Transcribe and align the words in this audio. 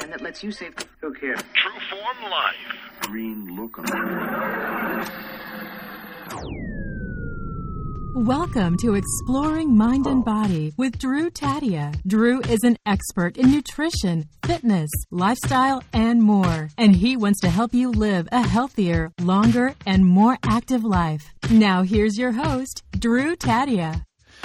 and 0.00 0.12
that 0.12 0.20
lets 0.20 0.42
you 0.42 0.50
save. 0.50 0.74
Who 1.00 1.12
cares? 1.14 1.40
True 1.54 1.72
Form 1.90 2.30
Life. 2.30 2.56
Green 3.02 3.56
look 3.56 3.78
on 3.78 3.84
Welcome 8.14 8.76
to 8.82 8.94
Exploring 8.94 9.76
Mind 9.76 10.06
and 10.06 10.20
oh. 10.20 10.24
Body 10.24 10.72
with 10.76 10.98
Drew 10.98 11.30
Tadia. 11.30 11.94
Drew 12.06 12.40
is 12.42 12.62
an 12.62 12.76
expert 12.86 13.36
in 13.36 13.50
nutrition, 13.50 14.28
fitness, 14.44 14.90
lifestyle, 15.10 15.82
and 15.92 16.22
more, 16.22 16.68
and 16.76 16.94
he 16.94 17.16
wants 17.16 17.40
to 17.40 17.48
help 17.48 17.74
you 17.74 17.90
live 17.90 18.28
a 18.30 18.46
healthier, 18.46 19.10
longer, 19.20 19.74
and 19.86 20.06
more 20.06 20.38
active 20.42 20.84
life. 20.84 21.22
Now, 21.50 21.82
here's 21.82 22.18
your 22.18 22.32
host, 22.32 22.82
Drew 22.98 23.34
Tadia. 23.34 24.04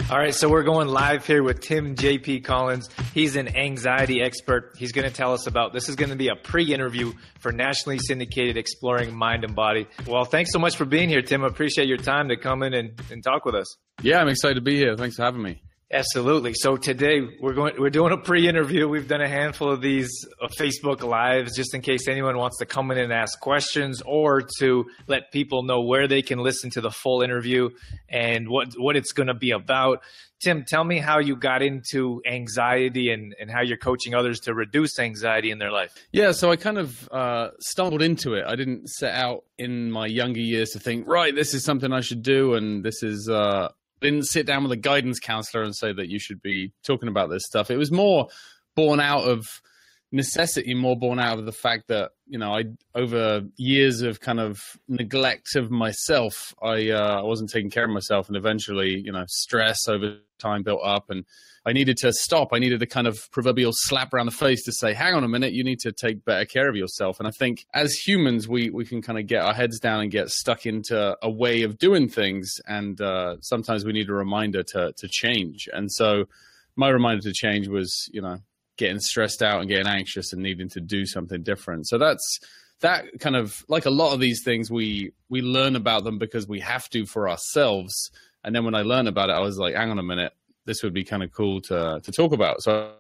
All 0.09 0.18
right, 0.18 0.34
so 0.34 0.48
we're 0.48 0.64
going 0.64 0.88
live 0.88 1.27
here 1.27 1.43
with 1.43 1.59
Tim 1.59 1.93
JP 1.95 2.46
Collins. 2.46 2.89
He's 3.14 3.36
an 3.36 3.57
anxiety 3.57 4.21
expert. 4.21 4.73
He's 4.77 4.93
going 4.93 5.05
to 5.05 5.14
tell 5.14 5.34
us 5.34 5.47
about 5.47 5.73
this 5.73 5.89
is 5.89 5.97
going 5.97 6.11
to 6.11 6.15
be 6.15 6.29
a 6.29 6.36
pre-interview 6.36 7.11
for 7.39 7.51
nationally 7.51 8.00
syndicated 8.00 8.56
Exploring 8.56 9.14
Mind 9.14 9.43
and 9.43 9.54
Body. 9.54 9.86
Well, 10.07 10.23
thanks 10.23 10.54
so 10.54 10.60
much 10.60 10.78
for 10.78 10.86
being 10.86 11.10
here, 11.10 11.21
Tim. 11.21 11.43
I 11.43 11.47
appreciate 11.47 11.89
your 11.89 11.97
time 11.97 12.29
to 12.29 12.37
come 12.37 12.64
in 12.64 12.73
and, 12.73 13.01
and 13.11 13.21
talk 13.21 13.43
with 13.43 13.56
us. 13.56 13.75
Yeah, 14.01 14.21
I'm 14.21 14.29
excited 14.29 14.56
to 14.56 14.61
be 14.61 14.78
here. 14.78 14.96
Thanks 14.96 15.18
for 15.18 15.23
having 15.23 15.42
me. 15.42 15.61
Absolutely. 15.89 16.54
So 16.54 16.75
today 16.75 17.21
we're 17.39 17.54
going 17.54 17.75
we're 17.79 17.89
doing 17.89 18.11
a 18.11 18.18
pre-interview. 18.18 18.89
We've 18.89 19.07
done 19.07 19.21
a 19.21 19.29
handful 19.29 19.71
of 19.71 19.79
these 19.79 20.09
uh, 20.41 20.50
Facebook 20.59 21.01
lives 21.01 21.55
just 21.55 21.73
in 21.73 21.79
case 21.79 22.09
anyone 22.09 22.37
wants 22.37 22.57
to 22.57 22.65
come 22.65 22.91
in 22.91 22.97
and 22.97 23.14
ask 23.14 23.39
questions 23.39 24.01
or 24.05 24.42
to 24.59 24.86
let 25.07 25.31
people 25.31 25.64
know 25.64 25.81
where 25.81 26.09
they 26.09 26.21
can 26.21 26.39
listen 26.39 26.69
to 26.71 26.81
the 26.81 26.92
full 26.92 27.21
interview 27.21 27.69
and 28.09 28.50
what 28.50 28.73
what 28.78 28.97
it's 28.97 29.14
going 29.14 29.28
to 29.28 29.33
be 29.33 29.51
about. 29.51 30.01
Tim, 30.43 30.65
tell 30.68 30.83
me 30.83 31.00
how 31.00 31.19
you 31.19 31.37
got 31.37 31.61
into 31.61 32.22
anxiety 32.30 33.09
and, 33.09 33.33
and 33.39 33.50
how 33.50 33.61
you're 33.61 33.78
coaching 33.78 34.14
others 34.14 34.42
to 34.42 34.53
reduce 34.53 35.00
anxiety 35.00 35.52
in 35.52 35.58
their 35.58 35.72
life. 35.72 35.94
Yeah, 36.11 36.31
so 36.31 36.52
I 36.52 36.58
kind 36.58 36.78
of 36.78 37.09
uh, 37.11 37.52
stumbled 37.59 38.02
into 38.02 38.34
it. 38.34 38.44
I 38.45 38.58
didn't 38.58 38.90
set 38.90 39.16
out 39.16 39.45
in 39.58 39.90
my 39.90 40.06
younger 40.06 40.42
years 40.42 40.72
to 40.72 40.80
think, 40.80 41.08
right, 41.08 41.34
this 41.34 41.53
is 41.53 41.64
something 41.64 41.94
I 41.94 42.02
should 42.02 42.22
do, 42.22 42.53
and 42.53 42.84
this 42.84 43.02
is 43.02 43.28
uh, 43.30 43.69
didn't 44.02 44.26
sit 44.26 44.45
down 44.45 44.64
with 44.64 44.72
a 44.72 44.78
guidance 44.78 45.20
counselor 45.20 45.64
and 45.64 45.76
say 45.76 45.92
that 45.94 46.09
you 46.09 46.20
should 46.20 46.42
be 46.42 46.72
talking 46.84 47.09
about 47.09 47.30
this 47.30 47.45
stuff. 47.45 47.72
It 47.72 47.78
was 47.78 47.92
more 47.92 48.28
born 48.76 49.00
out 49.00 49.23
of 49.23 49.62
necessity, 50.11 50.73
more 50.73 50.97
born 50.97 51.19
out 51.19 51.39
of 51.39 51.45
the 51.45 51.52
fact 51.52 51.88
that 51.88 52.11
you 52.27 52.39
know 52.39 52.53
I 52.53 52.66
over 52.95 53.41
years 53.58 54.02
of 54.02 54.19
kind 54.19 54.39
of 54.39 54.61
neglect 54.88 55.55
of 55.55 55.72
myself, 55.72 56.53
I 56.61 56.91
uh, 56.91 57.19
I 57.19 57.23
wasn't 57.23 57.50
taking 57.50 57.69
care 57.69 57.86
of 57.86 57.91
myself, 57.91 58.28
and 58.28 58.38
eventually 58.38 59.00
you 59.00 59.11
know 59.11 59.25
stress 59.28 59.88
over 59.88 60.17
time 60.39 60.63
built 60.63 60.81
up 60.83 61.09
and 61.09 61.25
I 61.67 61.73
needed 61.73 61.97
to 61.97 62.13
stop. 62.13 62.53
I 62.53 62.59
needed 62.59 62.81
a 62.81 62.85
kind 62.85 63.08
of 63.08 63.30
proverbial 63.31 63.73
slap 63.73 64.13
around 64.13 64.28
the 64.28 64.31
face 64.31 64.63
to 64.63 64.72
say, 64.72 64.94
hang 64.94 65.13
on 65.13 65.25
a 65.25 65.28
minute, 65.28 65.52
you 65.52 65.66
need 65.66 65.81
to 65.81 65.91
take 65.91 66.23
better 66.23 66.45
care 66.45 66.69
of 66.69 66.78
yourself. 66.78 67.19
And 67.19 67.28
I 67.28 67.31
think 67.31 67.66
as 67.73 67.94
humans, 67.94 68.47
we, 68.47 68.69
we 68.69 68.85
can 68.85 69.02
kind 69.02 69.19
of 69.19 69.28
get 69.28 69.44
our 69.44 69.53
heads 69.53 69.78
down 69.78 70.00
and 70.00 70.09
get 70.09 70.30
stuck 70.30 70.66
into 70.66 71.17
a 71.22 71.30
way 71.30 71.63
of 71.63 71.78
doing 71.78 72.08
things. 72.08 72.53
And 72.67 73.02
uh, 73.02 73.35
sometimes 73.41 73.83
we 73.83 73.91
need 73.91 74.09
a 74.09 74.13
reminder 74.13 74.63
to, 74.63 74.94
to 74.94 75.08
change. 75.09 75.67
And 75.73 75.91
so 75.91 76.30
my 76.78 76.88
reminder 76.88 77.23
to 77.23 77.33
change 77.33 77.67
was, 77.67 78.09
you 78.13 78.22
know, 78.22 78.38
getting 78.78 79.00
stressed 79.00 79.42
out 79.42 79.59
and 79.59 79.70
getting 79.70 79.88
anxious 79.88 80.33
and 80.33 80.42
needing 80.42 80.70
to 80.70 80.80
do 80.80 81.06
something 81.06 81.44
different. 81.44 81.88
So 81.88 81.97
that's, 81.97 82.39
that 82.81 83.06
kind 83.19 83.36
of 83.36 83.66
like 83.67 83.86
a 83.86 83.89
lot 83.89 84.14
of 84.14 84.19
these 84.19 84.44
things 84.44 84.69
we 84.69 85.11
we 85.30 85.42
learn 85.42 85.75
about 85.75 86.03
them 86.03 86.19
because 86.19 86.47
we 86.47 86.59
have 86.59 86.88
to 86.89 87.08
for 87.08 87.28
ourselves 87.28 88.11
and 88.44 88.56
then 88.56 88.66
when 88.66 88.75
i 88.75 88.84
learned 88.84 89.08
about 89.08 89.31
it 89.31 89.34
i 89.34 89.39
was 89.39 89.58
like 89.58 89.73
hang 89.73 89.89
on 89.89 89.97
a 89.97 90.03
minute 90.03 90.31
this 90.67 90.84
would 90.84 90.94
be 90.94 91.03
kind 91.03 91.23
of 91.23 91.31
cool 91.31 91.61
to 91.61 92.00
to 92.03 92.11
talk 92.11 92.34
about. 92.34 92.61
So 92.61 92.92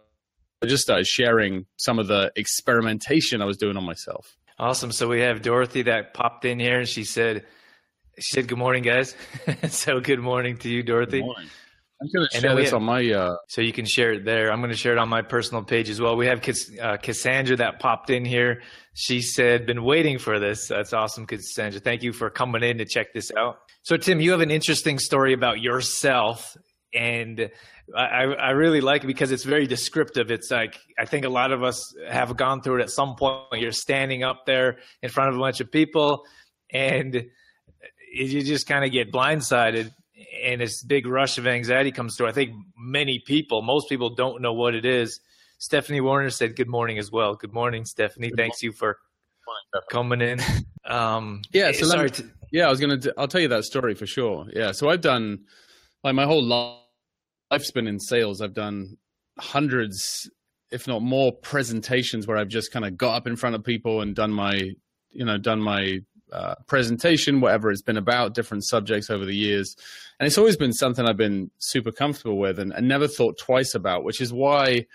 I 0.63 0.65
just 0.65 0.81
started 0.81 1.05
sharing 1.05 1.67
some 1.75 1.99
of 1.99 2.07
the 2.07 2.31
experimentation 2.35 3.43
I 3.43 3.45
was 3.45 3.57
doing 3.57 3.77
on 3.77 3.83
myself. 3.83 4.35
Awesome. 4.57 4.91
So 4.91 5.07
we 5.07 5.19
have 5.19 5.43
Dorothy 5.43 5.83
that 5.83 6.15
popped 6.15 6.45
in 6.45 6.59
here 6.59 6.79
and 6.79 6.87
she 6.87 7.03
said 7.03 7.45
she 8.17 8.33
said 8.33 8.47
good 8.47 8.57
morning 8.57 8.81
guys. 8.81 9.15
so 9.69 9.99
good 9.99 10.19
morning 10.19 10.57
to 10.59 10.69
you 10.69 10.81
Dorothy. 10.81 11.21
I'm 11.99 12.07
going 12.13 12.27
to 12.29 12.39
share 12.39 12.55
this 12.55 12.71
have, 12.71 12.81
on 12.81 12.83
my. 12.83 13.11
Uh... 13.11 13.35
So 13.47 13.61
you 13.61 13.73
can 13.73 13.85
share 13.85 14.13
it 14.13 14.25
there. 14.25 14.51
I'm 14.51 14.59
going 14.59 14.71
to 14.71 14.77
share 14.77 14.91
it 14.91 14.99
on 14.99 15.09
my 15.09 15.21
personal 15.23 15.63
page 15.63 15.89
as 15.89 15.99
well. 15.99 16.15
We 16.15 16.27
have 16.27 16.41
uh, 16.81 16.97
Cassandra 16.97 17.55
that 17.57 17.79
popped 17.79 18.09
in 18.09 18.23
here. 18.23 18.61
She 18.93 19.21
said, 19.21 19.65
"Been 19.65 19.83
waiting 19.83 20.19
for 20.19 20.39
this." 20.39 20.67
That's 20.67 20.93
awesome, 20.93 21.25
Cassandra. 21.25 21.79
Thank 21.79 22.03
you 22.03 22.13
for 22.13 22.29
coming 22.29 22.63
in 22.63 22.77
to 22.77 22.85
check 22.85 23.13
this 23.13 23.31
out. 23.35 23.57
So 23.81 23.97
Tim, 23.97 24.19
you 24.19 24.31
have 24.31 24.41
an 24.41 24.51
interesting 24.51 24.99
story 24.99 25.33
about 25.33 25.59
yourself 25.59 26.55
and 26.93 27.49
I, 27.95 28.23
I 28.23 28.49
really 28.51 28.81
like 28.81 29.03
it 29.03 29.07
because 29.07 29.31
it's 29.31 29.43
very 29.43 29.67
descriptive. 29.67 30.31
It's 30.31 30.51
like 30.51 30.77
I 30.99 31.05
think 31.05 31.25
a 31.25 31.29
lot 31.29 31.51
of 31.51 31.63
us 31.63 31.95
have 32.09 32.35
gone 32.35 32.61
through 32.61 32.79
it 32.79 32.83
at 32.83 32.89
some 32.89 33.15
point. 33.15 33.61
You're 33.61 33.71
standing 33.71 34.23
up 34.23 34.45
there 34.45 34.79
in 35.01 35.09
front 35.09 35.29
of 35.29 35.35
a 35.35 35.39
bunch 35.39 35.61
of 35.61 35.71
people, 35.71 36.25
and 36.71 37.25
you 38.13 38.43
just 38.43 38.67
kind 38.67 38.83
of 38.83 38.91
get 38.91 39.11
blindsided, 39.11 39.91
and 40.43 40.61
this 40.61 40.83
big 40.83 41.05
rush 41.05 41.37
of 41.37 41.47
anxiety 41.47 41.91
comes 41.91 42.15
through. 42.15 42.27
I 42.27 42.31
think 42.31 42.53
many 42.77 43.19
people, 43.19 43.61
most 43.61 43.89
people, 43.89 44.15
don't 44.15 44.41
know 44.41 44.53
what 44.53 44.75
it 44.75 44.85
is. 44.85 45.19
Stephanie 45.59 46.01
Warner 46.01 46.29
said, 46.29 46.55
"Good 46.55 46.67
morning" 46.67 46.97
as 46.97 47.11
well. 47.11 47.35
Good 47.35 47.53
morning, 47.53 47.85
Stephanie. 47.85 48.29
Good 48.29 48.37
Thanks 48.37 48.61
morning. 48.63 48.73
you 48.73 48.77
for 48.77 48.97
coming 49.89 50.21
in. 50.21 50.39
Um, 50.87 51.41
yeah, 51.51 51.73
so 51.73 51.85
sorry. 51.85 52.05
Me, 52.05 52.09
to- 52.11 52.29
yeah, 52.53 52.67
I 52.67 52.69
was 52.69 52.79
gonna. 52.79 52.97
I'll 53.17 53.27
tell 53.27 53.41
you 53.41 53.49
that 53.49 53.65
story 53.65 53.93
for 53.93 54.05
sure. 54.05 54.45
Yeah, 54.53 54.71
so 54.71 54.87
I've 54.87 55.01
done 55.01 55.39
like 56.01 56.15
my 56.15 56.23
whole 56.23 56.41
life's 56.41 57.71
been 57.71 57.87
in 57.87 57.99
sales. 57.99 58.39
I've 58.39 58.53
done 58.53 58.95
hundreds, 59.37 60.29
if 60.71 60.87
not 60.87 61.01
more, 61.01 61.33
presentations 61.33 62.25
where 62.25 62.37
I've 62.37 62.47
just 62.47 62.71
kind 62.71 62.85
of 62.85 62.95
got 62.95 63.15
up 63.15 63.27
in 63.27 63.35
front 63.35 63.55
of 63.55 63.65
people 63.65 63.99
and 63.99 64.15
done 64.15 64.31
my, 64.31 64.53
you 65.11 65.25
know, 65.25 65.37
done 65.37 65.59
my 65.59 65.99
uh, 66.31 66.55
presentation, 66.65 67.41
whatever 67.41 67.71
it's 67.71 67.81
been 67.81 67.97
about, 67.97 68.33
different 68.33 68.65
subjects 68.65 69.09
over 69.09 69.25
the 69.25 69.35
years. 69.35 69.75
And 70.19 70.27
it's 70.27 70.37
always 70.37 70.57
been 70.57 70.73
something 70.73 71.05
I've 71.05 71.17
been 71.17 71.51
super 71.59 71.91
comfortable 71.91 72.37
with 72.37 72.59
and, 72.59 72.73
and 72.73 72.87
never 72.87 73.07
thought 73.07 73.37
twice 73.37 73.75
about, 73.75 74.03
which 74.03 74.21
is 74.21 74.33
why 74.33 74.85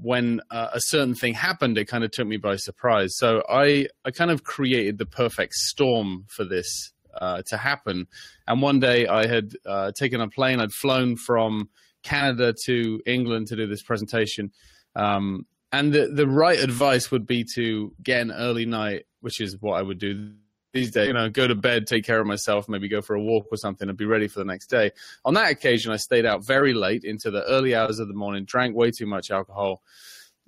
when 0.00 0.40
uh, 0.50 0.68
a 0.72 0.80
certain 0.80 1.14
thing 1.14 1.34
happened, 1.34 1.78
it 1.78 1.86
kind 1.86 2.04
of 2.04 2.10
took 2.10 2.26
me 2.26 2.36
by 2.36 2.56
surprise. 2.56 3.16
So 3.16 3.42
I, 3.48 3.88
I 4.04 4.10
kind 4.10 4.30
of 4.30 4.44
created 4.44 4.98
the 4.98 5.06
perfect 5.06 5.54
storm 5.54 6.24
for 6.28 6.44
this 6.44 6.92
uh, 7.20 7.42
to 7.46 7.56
happen. 7.56 8.06
And 8.46 8.60
one 8.60 8.80
day 8.80 9.06
I 9.06 9.26
had 9.26 9.52
uh, 9.66 9.92
taken 9.92 10.20
a 10.20 10.28
plane, 10.28 10.60
I'd 10.60 10.72
flown 10.72 11.16
from 11.16 11.68
Canada 12.02 12.54
to 12.64 13.00
England 13.06 13.48
to 13.48 13.56
do 13.56 13.66
this 13.66 13.82
presentation. 13.82 14.50
Um, 14.96 15.46
and 15.72 15.92
the, 15.92 16.06
the 16.06 16.26
right 16.26 16.58
advice 16.58 17.10
would 17.10 17.26
be 17.26 17.44
to 17.54 17.92
get 18.02 18.20
an 18.20 18.30
early 18.30 18.66
night, 18.66 19.06
which 19.20 19.40
is 19.40 19.60
what 19.60 19.74
I 19.74 19.82
would 19.82 19.98
do 19.98 20.32
these 20.74 20.90
days. 20.90 21.06
You 21.06 21.14
know, 21.14 21.30
go 21.30 21.46
to 21.46 21.54
bed, 21.54 21.86
take 21.86 22.04
care 22.04 22.20
of 22.20 22.26
myself, 22.26 22.68
maybe 22.68 22.88
go 22.88 23.00
for 23.00 23.14
a 23.14 23.22
walk 23.22 23.46
or 23.50 23.56
something, 23.56 23.88
and 23.88 23.96
be 23.96 24.04
ready 24.04 24.28
for 24.28 24.40
the 24.40 24.44
next 24.44 24.66
day. 24.66 24.90
On 25.24 25.32
that 25.34 25.50
occasion, 25.50 25.92
I 25.92 25.96
stayed 25.96 26.26
out 26.26 26.44
very 26.44 26.74
late 26.74 27.04
into 27.04 27.30
the 27.30 27.42
early 27.44 27.74
hours 27.74 27.98
of 27.98 28.08
the 28.08 28.14
morning, 28.14 28.44
drank 28.44 28.76
way 28.76 28.90
too 28.90 29.06
much 29.06 29.30
alcohol. 29.30 29.80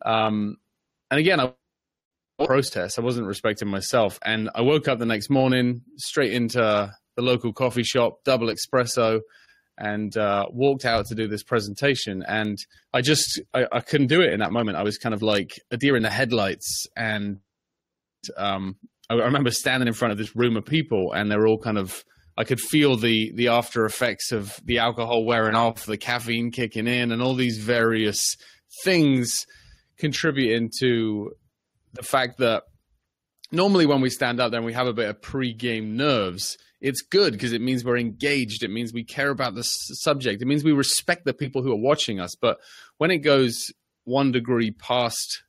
Um, 0.04 0.59
and 1.10 1.19
again, 1.19 1.41
I 1.41 1.53
protest. 2.44 2.98
I 2.98 3.03
wasn't 3.03 3.26
respecting 3.26 3.69
myself. 3.69 4.19
And 4.25 4.50
I 4.54 4.60
woke 4.60 4.88
up 4.88 4.98
the 4.98 5.06
next 5.06 5.31
morning 5.31 5.82
straight 5.97 6.32
into 6.32 6.92
the 7.16 7.22
local 7.22 7.53
coffee 7.53 7.82
shop, 7.84 8.25
double 8.25 8.48
espresso, 8.48 9.20
and 9.78 10.16
uh, 10.16 10.47
walked 10.50 10.84
out 10.84 11.06
to 11.06 11.15
do 11.15 11.28
this 11.28 11.42
presentation. 11.42 12.22
And 12.26 12.59
I 12.92 13.00
just, 13.00 13.41
I, 13.54 13.66
I, 13.72 13.81
couldn't 13.81 14.06
do 14.06 14.22
it 14.22 14.32
in 14.32 14.41
that 14.41 14.53
moment. 14.53 14.76
I 14.76 14.82
was 14.82 14.98
kind 14.98 15.15
of 15.15 15.22
like 15.22 15.60
a 15.70 15.76
deer 15.76 15.97
in 15.97 16.03
the 16.03 16.10
headlights. 16.10 16.86
And 16.97 17.41
um, 18.36 18.76
I, 19.08 19.14
remember 19.14 19.50
standing 19.50 19.88
in 19.88 19.94
front 19.94 20.12
of 20.12 20.18
this 20.18 20.34
room 20.34 20.56
of 20.56 20.64
people, 20.64 21.12
and 21.12 21.30
they're 21.30 21.46
all 21.46 21.58
kind 21.58 21.78
of, 21.78 22.04
I 22.36 22.44
could 22.44 22.60
feel 22.60 22.96
the 22.96 23.32
the 23.34 23.48
after 23.48 23.84
effects 23.86 24.32
of 24.32 24.60
the 24.64 24.78
alcohol 24.78 25.24
wearing 25.24 25.54
off, 25.54 25.86
the 25.86 25.96
caffeine 25.96 26.50
kicking 26.50 26.86
in, 26.86 27.12
and 27.12 27.22
all 27.22 27.34
these 27.34 27.58
various 27.58 28.36
things 28.84 29.46
contributing 29.98 30.70
to 30.80 31.32
the 31.94 32.03
fact 32.03 32.38
that 32.38 32.64
normally 33.53 33.86
when 33.86 34.00
we 34.00 34.10
stand 34.10 34.41
up 34.41 34.50
there 34.50 34.58
and 34.58 34.66
we 34.66 34.74
have 34.74 34.86
a 34.86 34.92
bit 34.92 35.09
of 35.09 35.22
pre-game 35.22 35.97
nerves, 35.97 36.59
it's 36.80 37.00
good 37.00 37.32
because 37.32 37.52
it 37.52 37.62
means 37.62 37.84
we're 37.84 37.97
engaged. 37.97 38.62
It 38.62 38.70
means 38.70 38.92
we 38.92 39.04
care 39.04 39.30
about 39.30 39.54
the 39.54 39.64
subject. 39.64 40.42
It 40.42 40.47
means 40.47 40.62
we 40.62 40.72
respect 40.72 41.24
the 41.24 41.32
people 41.32 41.62
who 41.62 41.72
are 41.72 41.80
watching 41.80 42.20
us. 42.20 42.34
But 42.34 42.59
when 42.98 43.10
it 43.10 43.18
goes 43.18 43.72
one 44.04 44.30
degree 44.30 44.70
past 44.70 45.42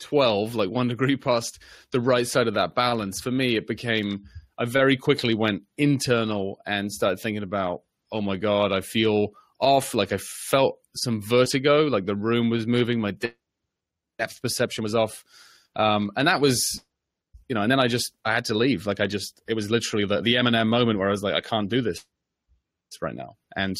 12, 0.00 0.54
like 0.54 0.70
one 0.70 0.88
degree 0.88 1.16
past 1.28 1.60
the 1.92 2.00
right 2.00 2.26
side 2.26 2.48
of 2.48 2.54
that 2.54 2.74
balance, 2.74 3.20
for 3.20 3.30
me, 3.30 3.56
it 3.56 3.66
became, 3.66 4.24
I 4.58 4.64
very 4.64 4.96
quickly 4.96 5.34
went 5.34 5.62
internal 5.78 6.60
and 6.66 6.90
started 6.90 7.20
thinking 7.20 7.42
about, 7.42 7.82
oh 8.12 8.20
my 8.20 8.36
God, 8.36 8.72
I 8.72 8.80
feel 8.80 9.28
off. 9.60 9.94
Like 9.94 10.12
I 10.12 10.18
felt 10.18 10.78
some 10.96 11.20
vertigo, 11.22 11.84
like 11.84 12.06
the 12.06 12.16
room 12.16 12.50
was 12.50 12.66
moving. 12.66 13.00
My 13.00 13.12
depth 13.12 14.42
perception 14.42 14.82
was 14.82 14.94
off. 14.94 15.24
Um, 15.76 16.10
and 16.16 16.26
that 16.26 16.40
was, 16.40 16.82
you 17.48 17.54
know, 17.54 17.62
and 17.62 17.70
then 17.70 17.80
I 17.80 17.86
just, 17.86 18.12
I 18.24 18.34
had 18.34 18.46
to 18.46 18.54
leave. 18.54 18.86
Like 18.86 19.00
I 19.00 19.06
just, 19.06 19.40
it 19.46 19.54
was 19.54 19.70
literally 19.70 20.04
the, 20.04 20.20
the 20.20 20.34
Eminem 20.34 20.66
moment 20.66 20.98
where 20.98 21.08
I 21.08 21.12
was 21.12 21.22
like, 21.22 21.34
I 21.34 21.40
can't 21.40 21.68
do 21.68 21.80
this 21.80 22.04
right 23.00 23.14
now. 23.14 23.36
And 23.56 23.76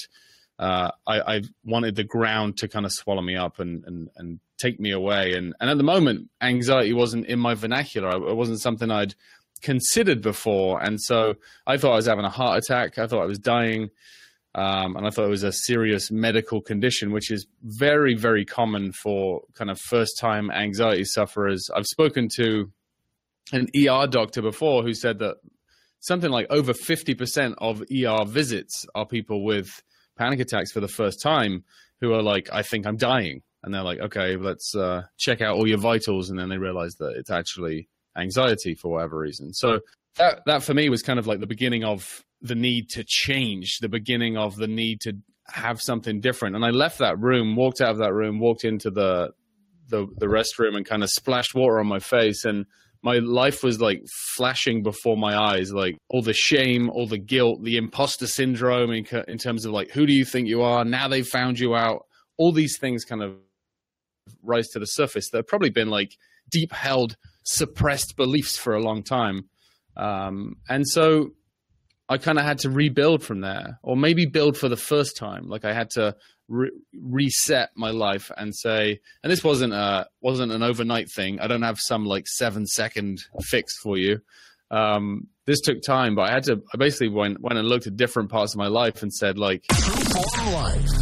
uh, 0.60 0.90
I, 1.06 1.36
I 1.36 1.42
wanted 1.64 1.96
the 1.96 2.04
ground 2.04 2.58
to 2.58 2.68
kind 2.68 2.84
of 2.84 2.92
swallow 2.92 3.22
me 3.22 3.34
up 3.34 3.58
and 3.60 3.82
and 3.86 4.10
and 4.16 4.40
take 4.60 4.78
me 4.78 4.92
away. 4.92 5.32
And 5.32 5.54
and 5.58 5.70
at 5.70 5.78
the 5.78 5.82
moment, 5.82 6.28
anxiety 6.42 6.92
wasn't 6.92 7.26
in 7.26 7.38
my 7.40 7.54
vernacular. 7.54 8.10
It 8.28 8.36
wasn't 8.36 8.60
something 8.60 8.90
I'd 8.90 9.14
considered 9.62 10.20
before, 10.20 10.82
and 10.82 11.00
so 11.00 11.34
I 11.66 11.78
thought 11.78 11.92
I 11.92 11.96
was 11.96 12.06
having 12.06 12.26
a 12.26 12.30
heart 12.30 12.62
attack. 12.62 12.98
I 12.98 13.06
thought 13.06 13.22
I 13.22 13.26
was 13.26 13.38
dying. 13.38 13.88
Um, 14.52 14.96
and 14.96 15.06
I 15.06 15.10
thought 15.10 15.26
it 15.26 15.30
was 15.30 15.44
a 15.44 15.52
serious 15.52 16.10
medical 16.10 16.60
condition, 16.60 17.12
which 17.12 17.30
is 17.30 17.46
very, 17.62 18.16
very 18.16 18.44
common 18.44 18.90
for 18.90 19.42
kind 19.54 19.70
of 19.70 19.78
first 19.78 20.18
time 20.18 20.50
anxiety 20.50 21.04
sufferers. 21.04 21.70
I've 21.72 21.86
spoken 21.86 22.28
to 22.34 22.68
an 23.52 23.68
ER 23.76 24.08
doctor 24.08 24.42
before 24.42 24.82
who 24.82 24.92
said 24.92 25.20
that 25.20 25.36
something 26.00 26.30
like 26.30 26.48
over 26.50 26.72
50% 26.72 27.54
of 27.58 27.82
ER 27.82 28.24
visits 28.26 28.86
are 28.96 29.06
people 29.06 29.44
with 29.44 29.84
panic 30.20 30.38
attacks 30.38 30.70
for 30.70 30.80
the 30.80 30.88
first 30.88 31.22
time 31.22 31.64
who 32.02 32.12
are 32.12 32.22
like, 32.22 32.50
I 32.52 32.62
think 32.62 32.86
I'm 32.86 32.98
dying. 32.98 33.40
And 33.62 33.72
they're 33.72 33.82
like, 33.82 34.00
okay, 34.00 34.36
let's 34.36 34.74
uh, 34.74 35.02
check 35.16 35.40
out 35.40 35.56
all 35.56 35.66
your 35.66 35.78
vitals. 35.78 36.28
And 36.28 36.38
then 36.38 36.50
they 36.50 36.58
realize 36.58 36.96
that 36.96 37.14
it's 37.16 37.30
actually 37.30 37.88
anxiety 38.16 38.74
for 38.74 38.92
whatever 38.92 39.18
reason. 39.18 39.54
So 39.54 39.80
that, 40.16 40.42
that 40.44 40.62
for 40.62 40.74
me 40.74 40.90
was 40.90 41.02
kind 41.02 41.18
of 41.18 41.26
like 41.26 41.40
the 41.40 41.46
beginning 41.46 41.84
of 41.84 42.22
the 42.42 42.54
need 42.54 42.90
to 42.90 43.04
change, 43.06 43.78
the 43.80 43.88
beginning 43.88 44.36
of 44.36 44.56
the 44.56 44.68
need 44.68 45.00
to 45.02 45.14
have 45.46 45.80
something 45.80 46.20
different. 46.20 46.54
And 46.54 46.66
I 46.66 46.70
left 46.70 46.98
that 46.98 47.18
room, 47.18 47.56
walked 47.56 47.80
out 47.80 47.92
of 47.92 47.98
that 47.98 48.12
room, 48.12 48.40
walked 48.40 48.64
into 48.64 48.90
the, 48.90 49.30
the, 49.88 50.06
the 50.18 50.26
restroom 50.26 50.76
and 50.76 50.84
kind 50.84 51.02
of 51.02 51.08
splashed 51.08 51.54
water 51.54 51.80
on 51.80 51.86
my 51.86 51.98
face. 51.98 52.44
And 52.44 52.66
my 53.02 53.18
life 53.18 53.62
was 53.62 53.80
like 53.80 54.02
flashing 54.36 54.82
before 54.82 55.16
my 55.16 55.36
eyes, 55.36 55.72
like 55.72 55.96
all 56.08 56.22
the 56.22 56.34
shame, 56.34 56.90
all 56.90 57.06
the 57.06 57.18
guilt, 57.18 57.62
the 57.62 57.76
imposter 57.76 58.26
syndrome 58.26 58.90
in, 58.92 59.06
in 59.26 59.38
terms 59.38 59.64
of 59.64 59.72
like, 59.72 59.90
who 59.90 60.06
do 60.06 60.12
you 60.12 60.24
think 60.24 60.48
you 60.48 60.62
are? 60.62 60.84
Now 60.84 61.08
they've 61.08 61.26
found 61.26 61.58
you 61.58 61.74
out. 61.74 62.06
All 62.36 62.52
these 62.52 62.78
things 62.78 63.04
kind 63.04 63.22
of 63.22 63.36
rise 64.42 64.68
to 64.68 64.78
the 64.78 64.86
surface. 64.86 65.30
There 65.30 65.38
have 65.38 65.46
probably 65.46 65.70
been 65.70 65.88
like 65.88 66.16
deep 66.50 66.72
held, 66.72 67.16
suppressed 67.44 68.16
beliefs 68.16 68.58
for 68.58 68.74
a 68.74 68.82
long 68.82 69.02
time. 69.02 69.48
Um, 69.96 70.56
and 70.68 70.86
so 70.86 71.30
I 72.08 72.18
kind 72.18 72.38
of 72.38 72.44
had 72.44 72.58
to 72.60 72.70
rebuild 72.70 73.22
from 73.22 73.40
there, 73.40 73.78
or 73.82 73.96
maybe 73.96 74.26
build 74.26 74.56
for 74.56 74.68
the 74.68 74.76
first 74.76 75.16
time. 75.16 75.48
Like 75.48 75.64
I 75.64 75.72
had 75.72 75.90
to 75.90 76.16
re- 76.50 76.72
reset 77.00 77.70
my 77.74 77.90
life 77.90 78.30
and 78.36 78.54
say, 78.54 79.00
and 79.22 79.32
this 79.32 79.42
wasn't 79.42 79.72
a 79.72 80.06
wasn't 80.20 80.52
an 80.52 80.62
overnight 80.62 81.10
thing. 81.10 81.40
I 81.40 81.46
don't 81.46 81.62
have 81.62 81.78
some 81.80 82.04
like 82.04 82.26
seven 82.26 82.66
second 82.66 83.20
fix 83.42 83.78
for 83.82 83.96
you. 83.96 84.20
Um, 84.70 85.28
this 85.46 85.60
took 85.60 85.82
time, 85.82 86.14
but 86.14 86.30
I 86.30 86.34
had 86.34 86.44
to. 86.44 86.62
I 86.72 86.76
basically 86.76 87.08
went 87.08 87.40
went 87.40 87.58
and 87.58 87.68
looked 87.68 87.86
at 87.86 87.96
different 87.96 88.30
parts 88.30 88.54
of 88.54 88.58
my 88.58 88.68
life 88.68 89.02
and 89.02 89.12
said, 89.12 89.38
like, 89.38 89.64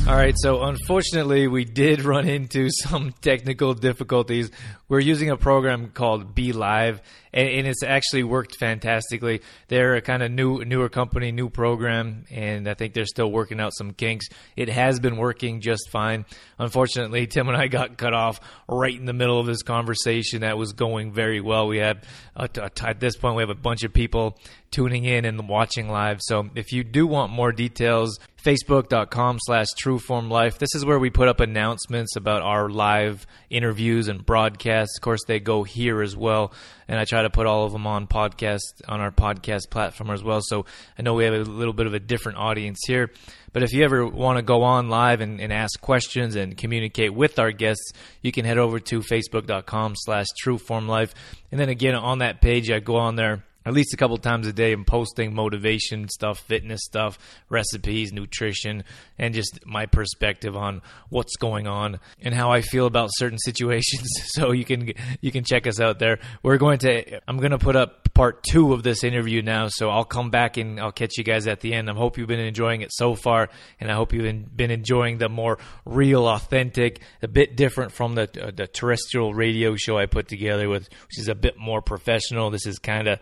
all 0.08 0.16
right. 0.16 0.34
So 0.38 0.62
unfortunately, 0.62 1.48
we 1.48 1.64
did 1.64 2.02
run 2.02 2.28
into 2.28 2.68
some 2.84 3.12
technical 3.20 3.74
difficulties. 3.74 4.50
We're 4.88 5.00
using 5.00 5.28
a 5.28 5.36
program 5.36 5.88
called 5.88 6.34
BeLive, 6.34 7.00
and, 7.32 7.48
and 7.48 7.66
it's 7.66 7.82
actually 7.82 8.22
worked 8.22 8.56
fantastically. 8.58 9.42
They're 9.68 9.96
a 9.96 10.00
kind 10.00 10.22
of 10.22 10.30
new, 10.30 10.64
newer 10.64 10.88
company, 10.88 11.30
new 11.30 11.50
program, 11.50 12.24
and 12.30 12.68
I 12.68 12.74
think 12.74 12.94
they're 12.94 13.04
still 13.04 13.30
working 13.30 13.60
out 13.60 13.74
some 13.74 13.92
kinks. 13.92 14.28
It 14.56 14.70
has 14.70 14.98
been 14.98 15.16
working 15.16 15.60
just 15.60 15.90
fine. 15.90 16.24
Unfortunately, 16.58 17.26
Tim 17.26 17.48
and 17.48 17.56
I 17.56 17.68
got 17.68 17.98
cut 17.98 18.14
off 18.14 18.40
right 18.66 18.94
in 18.94 19.04
the 19.04 19.12
middle 19.12 19.38
of 19.38 19.46
this 19.46 19.62
conversation 19.62 20.40
that 20.40 20.56
was 20.56 20.72
going 20.72 21.12
very 21.12 21.40
well. 21.40 21.68
We 21.68 21.78
had 21.78 22.04
at 22.34 23.00
this 23.00 23.16
point 23.16 23.36
we 23.36 23.42
have 23.42 23.50
a 23.50 23.54
bunch 23.54 23.82
of 23.84 23.92
people 23.92 24.27
tuning 24.70 25.04
in 25.04 25.24
and 25.24 25.48
watching 25.48 25.88
live. 25.88 26.18
So 26.20 26.50
if 26.54 26.72
you 26.72 26.84
do 26.84 27.06
want 27.06 27.32
more 27.32 27.52
details, 27.52 28.18
facebook.com 28.44 29.38
slash 29.40 29.66
trueformlife. 29.82 30.58
This 30.58 30.74
is 30.74 30.84
where 30.84 30.98
we 30.98 31.10
put 31.10 31.28
up 31.28 31.40
announcements 31.40 32.16
about 32.16 32.42
our 32.42 32.68
live 32.68 33.26
interviews 33.50 34.08
and 34.08 34.24
broadcasts. 34.24 34.96
Of 34.98 35.02
course, 35.02 35.20
they 35.26 35.40
go 35.40 35.64
here 35.64 36.02
as 36.02 36.16
well. 36.16 36.52
And 36.86 36.98
I 36.98 37.04
try 37.04 37.22
to 37.22 37.30
put 37.30 37.46
all 37.46 37.64
of 37.64 37.72
them 37.72 37.86
on 37.86 38.06
podcast 38.06 38.60
on 38.86 39.00
our 39.00 39.10
podcast 39.10 39.70
platform 39.70 40.10
as 40.10 40.22
well. 40.22 40.40
So 40.42 40.66
I 40.98 41.02
know 41.02 41.14
we 41.14 41.24
have 41.24 41.34
a 41.34 41.38
little 41.38 41.74
bit 41.74 41.86
of 41.86 41.94
a 41.94 42.00
different 42.00 42.38
audience 42.38 42.78
here. 42.86 43.10
But 43.52 43.62
if 43.62 43.72
you 43.72 43.82
ever 43.82 44.06
want 44.06 44.36
to 44.36 44.42
go 44.42 44.62
on 44.62 44.88
live 44.88 45.20
and, 45.20 45.40
and 45.40 45.52
ask 45.52 45.80
questions 45.80 46.36
and 46.36 46.56
communicate 46.56 47.14
with 47.14 47.38
our 47.38 47.50
guests, 47.50 47.92
you 48.22 48.30
can 48.30 48.44
head 48.44 48.58
over 48.58 48.78
to 48.78 49.00
facebook.com 49.00 49.94
slash 49.96 50.26
trueformlife. 50.44 51.10
And 51.50 51.58
then 51.58 51.68
again, 51.68 51.94
on 51.94 52.18
that 52.18 52.40
page, 52.40 52.70
I 52.70 52.78
go 52.80 52.96
on 52.96 53.16
there 53.16 53.44
at 53.68 53.74
least 53.74 53.92
a 53.92 53.96
couple 53.96 54.16
times 54.16 54.46
a 54.46 54.52
day. 54.52 54.72
I'm 54.72 54.84
posting 54.84 55.34
motivation 55.34 56.08
stuff, 56.08 56.38
fitness 56.40 56.80
stuff, 56.82 57.18
recipes, 57.48 58.12
nutrition, 58.12 58.84
and 59.18 59.34
just 59.34 59.60
my 59.66 59.86
perspective 59.86 60.56
on 60.56 60.82
what's 61.10 61.36
going 61.36 61.66
on 61.66 62.00
and 62.20 62.34
how 62.34 62.50
I 62.50 62.62
feel 62.62 62.86
about 62.86 63.10
certain 63.12 63.38
situations. 63.44 64.08
So 64.38 64.52
you 64.52 64.64
can 64.64 64.92
you 65.20 65.32
can 65.32 65.42
check 65.42 65.66
us 65.66 65.80
out 65.80 65.98
there. 65.98 66.20
We're 66.44 66.58
going 66.58 66.78
to 66.80 67.20
I'm 67.26 67.38
going 67.38 67.50
to 67.50 67.58
put 67.58 67.74
up 67.74 68.08
part 68.14 68.42
two 68.42 68.72
of 68.72 68.82
this 68.82 69.02
interview 69.02 69.42
now, 69.42 69.68
so 69.68 69.90
I'll 69.90 70.04
come 70.04 70.30
back 70.30 70.56
and 70.56 70.78
I'll 70.78 70.92
catch 70.92 71.18
you 71.18 71.24
guys 71.24 71.46
at 71.46 71.60
the 71.60 71.74
end. 71.74 71.90
I 71.90 71.94
hope 71.94 72.18
you've 72.18 72.28
been 72.28 72.40
enjoying 72.40 72.82
it 72.82 72.92
so 72.92 73.14
far, 73.14 73.48
and 73.80 73.90
I 73.90 73.94
hope 73.94 74.12
you've 74.12 74.56
been 74.56 74.70
enjoying 74.70 75.18
the 75.18 75.28
more 75.28 75.58
real, 75.84 76.26
authentic, 76.28 77.00
a 77.22 77.28
bit 77.28 77.56
different 77.56 77.92
from 77.92 78.14
the 78.14 78.28
uh, 78.40 78.50
the 78.50 78.66
terrestrial 78.66 79.34
radio 79.34 79.76
show 79.76 79.98
I 79.98 80.06
put 80.06 80.28
together 80.28 80.68
with, 80.68 80.88
which 81.06 81.18
is 81.18 81.28
a 81.28 81.34
bit 81.34 81.58
more 81.58 81.82
professional. 81.82 82.50
This 82.50 82.66
is 82.66 82.78
kind 82.78 83.08
of 83.08 83.18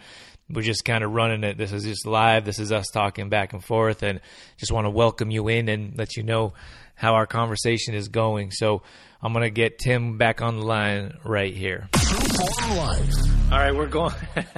we're 0.51 0.63
just 0.63 0.85
kind 0.85 1.03
of 1.03 1.13
running 1.13 1.45
it. 1.45 1.59
This 1.59 1.73
is 1.73 1.85
just 1.85 2.07
live. 2.07 2.45
This 2.45 2.59
is 2.59 2.71
us 2.71 2.87
talking 2.93 3.29
back 3.29 3.53
and 3.53 3.63
forth, 3.63 4.03
and 4.03 4.21
just 4.57 4.73
want 4.73 4.87
to 4.87 4.91
welcome 4.91 5.31
you 5.31 5.49
in 5.49 5.69
and 5.69 5.97
let 5.99 6.17
you 6.17 6.23
know 6.23 6.55
how 6.95 7.15
our 7.15 7.27
conversation 7.27 7.95
is 7.95 8.09
going. 8.09 8.51
So 8.53 8.83
I'm 9.23 9.33
gonna 9.33 9.51
get 9.51 9.79
Tim 9.79 10.19
back 10.19 10.43
on 10.43 10.57
the 10.57 10.65
line 10.65 11.19
right 11.25 11.55
here. 11.55 11.89
All 13.53 13.59
right, 13.59 13.75
we're 13.75 13.87
going. 13.87 14.15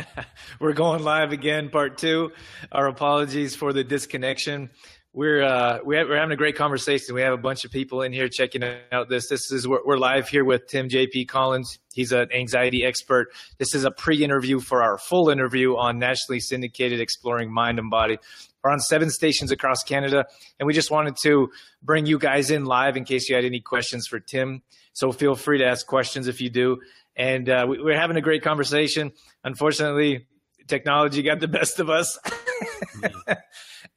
we're 0.60 0.72
going 0.72 1.02
live 1.02 1.32
again, 1.32 1.68
part 1.68 1.98
two. 1.98 2.32
Our 2.72 2.86
apologies 2.86 3.54
for 3.54 3.72
the 3.72 3.84
disconnection 3.84 4.70
we're 5.18 5.42
uh, 5.42 5.80
we 5.84 5.96
are 5.96 6.16
having 6.16 6.30
a 6.30 6.36
great 6.36 6.54
conversation. 6.54 7.12
We 7.12 7.22
have 7.22 7.32
a 7.32 7.38
bunch 7.38 7.64
of 7.64 7.72
people 7.72 8.02
in 8.02 8.12
here 8.12 8.28
checking 8.28 8.62
out 8.92 9.08
this. 9.08 9.28
This 9.28 9.50
is 9.50 9.66
we're, 9.66 9.84
we're 9.84 9.98
live 9.98 10.28
here 10.28 10.44
with 10.44 10.68
Tim 10.68 10.88
J.P. 10.88 11.24
Collins. 11.24 11.80
He's 11.92 12.12
an 12.12 12.32
anxiety 12.32 12.84
expert. 12.84 13.32
This 13.58 13.74
is 13.74 13.82
a 13.82 13.90
pre-interview 13.90 14.60
for 14.60 14.80
our 14.80 14.96
full 14.96 15.28
interview 15.28 15.76
on 15.76 15.98
nationally 15.98 16.38
syndicated 16.38 17.00
Exploring 17.00 17.52
Mind 17.52 17.80
and 17.80 17.90
Body. 17.90 18.18
We're 18.62 18.70
on 18.70 18.78
seven 18.78 19.10
stations 19.10 19.50
across 19.50 19.82
Canada, 19.82 20.24
and 20.60 20.68
we 20.68 20.72
just 20.72 20.92
wanted 20.92 21.16
to 21.24 21.50
bring 21.82 22.06
you 22.06 22.20
guys 22.20 22.52
in 22.52 22.64
live 22.64 22.96
in 22.96 23.04
case 23.04 23.28
you 23.28 23.34
had 23.34 23.44
any 23.44 23.58
questions 23.58 24.06
for 24.06 24.20
Tim. 24.20 24.62
So 24.92 25.10
feel 25.10 25.34
free 25.34 25.58
to 25.58 25.66
ask 25.66 25.84
questions 25.84 26.28
if 26.28 26.40
you 26.40 26.48
do. 26.48 26.78
And 27.16 27.48
uh, 27.48 27.66
we, 27.68 27.82
we're 27.82 27.98
having 27.98 28.18
a 28.18 28.22
great 28.22 28.44
conversation. 28.44 29.10
Unfortunately, 29.42 30.28
technology 30.68 31.22
got 31.24 31.40
the 31.40 31.48
best 31.48 31.80
of 31.80 31.90
us. 31.90 32.16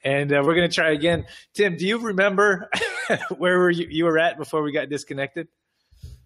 and 0.04 0.32
uh, 0.32 0.42
we're 0.46 0.56
going 0.56 0.70
to 0.70 0.74
try 0.74 0.92
again. 0.92 1.26
Tim, 1.54 1.78
do 1.78 1.86
you 1.86 2.00
remember 2.00 2.70
where 3.38 3.60
were 3.60 3.70
you, 3.70 3.88
you 3.90 4.06
were 4.06 4.20
at 4.20 4.38
before 4.38 4.62
we 4.62 4.72
got 4.72 4.90
disconnected? 4.90 5.48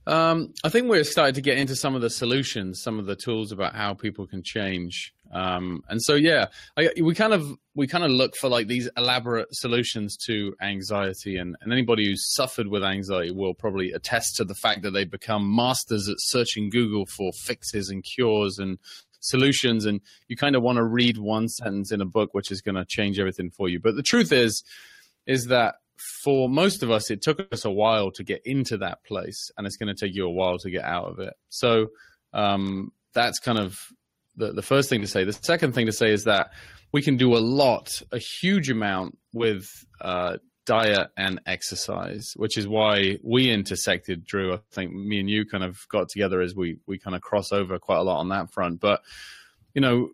Um, 0.08 0.54
I 0.64 0.70
think 0.70 0.88
we're 0.88 1.04
starting 1.04 1.34
to 1.36 1.42
get 1.42 1.58
into 1.58 1.76
some 1.76 1.96
of 1.96 2.02
the 2.02 2.10
solutions, 2.10 2.82
some 2.82 3.00
of 3.00 3.08
the 3.08 3.16
tools 3.16 3.52
about 3.52 3.76
how 3.76 3.96
people 3.96 4.28
can 4.28 4.44
change. 4.44 5.14
Um, 5.32 5.84
and 5.90 6.02
so, 6.02 6.14
yeah, 6.14 6.48
I, 6.78 6.92
we 7.02 7.16
kind 7.16 7.34
of 7.34 7.58
we 7.74 7.88
kind 7.88 8.04
of 8.04 8.12
look 8.12 8.36
for 8.36 8.48
like 8.48 8.68
these 8.68 8.88
elaborate 8.96 9.48
solutions 9.52 10.16
to 10.28 10.56
anxiety, 10.62 11.38
and, 11.38 11.58
and 11.60 11.74
anybody 11.74 12.06
who's 12.06 12.34
suffered 12.36 12.68
with 12.68 12.84
anxiety 12.84 13.32
will 13.32 13.56
probably 13.56 13.92
attest 13.92 14.36
to 14.36 14.46
the 14.46 14.54
fact 14.54 14.84
that 14.84 14.92
they 14.92 15.04
become 15.04 15.54
masters 15.54 16.08
at 16.08 16.18
searching 16.20 16.70
Google 16.70 17.08
for 17.08 17.32
fixes 17.34 17.90
and 17.90 18.04
cures 18.04 18.60
and 18.60 18.78
solutions 19.26 19.86
and 19.86 20.02
you 20.28 20.36
kind 20.36 20.56
of 20.56 20.64
want 20.64 20.78
to 20.78 20.84
read 20.84 21.18
one 21.18 21.48
sentence 21.48 21.92
in 21.92 22.02
a 22.02 22.06
book 22.06 22.34
which 22.34 22.52
is 22.52 22.62
going 22.62 22.76
to 22.76 22.86
change 22.86 23.20
everything 23.20 23.50
for 23.50 23.70
you. 23.70 23.80
But 23.80 23.96
the 23.96 24.04
truth 24.04 24.32
is 24.32 24.64
is 25.26 25.48
that 25.48 25.76
for 26.24 26.50
most 26.50 26.84
of 26.84 26.92
us 26.92 27.10
it 27.10 27.22
took 27.22 27.40
us 27.52 27.66
a 27.66 27.72
while 27.72 28.12
to 28.12 28.24
get 28.24 28.42
into 28.46 28.78
that 28.78 29.04
place 29.04 29.52
and 29.58 29.66
it's 29.66 29.78
going 29.78 29.94
to 29.94 30.06
take 30.06 30.16
you 30.16 30.26
a 30.26 30.32
while 30.32 30.58
to 30.60 30.70
get 30.70 30.84
out 30.84 31.06
of 31.06 31.20
it. 31.20 31.34
So 31.50 31.88
um, 32.34 32.92
that's 33.14 33.40
kind 33.40 33.58
of 33.58 33.80
the, 34.36 34.52
the 34.52 34.62
first 34.62 34.90
thing 34.90 35.02
to 35.02 35.08
say. 35.08 35.24
The 35.24 35.34
second 35.34 35.74
thing 35.74 35.86
to 35.86 35.92
say 35.92 36.12
is 36.12 36.26
that 36.26 36.52
we 36.92 37.02
can 37.02 37.18
do 37.18 37.36
a 37.36 37.40
lot 37.40 38.02
a 38.12 38.18
huge 38.18 38.70
amount 38.70 39.18
with 39.34 39.68
uh, 40.02 40.38
diet 40.66 41.10
and 41.16 41.42
exercise, 41.46 42.34
which 42.36 42.58
is 42.58 42.68
why 42.68 43.18
we 43.24 43.52
intersected, 43.52 44.26
Drew. 44.26 44.54
I 44.54 44.60
think 44.72 44.94
me 44.94 45.20
and 45.20 45.30
you 45.30 45.46
kind 45.46 45.64
of 45.64 45.78
got 45.90 46.10
together 46.10 46.42
as 46.42 46.56
we 46.56 46.78
we 46.88 46.98
kind 46.98 47.16
of 47.16 47.22
cross 47.22 47.52
over 47.52 47.80
quite 47.80 48.00
a 48.00 48.04
lot 48.04 48.20
on 48.20 48.30
that 48.30 48.52
front. 48.52 48.80
But 48.80 49.02
you 49.74 49.82
know, 49.82 50.10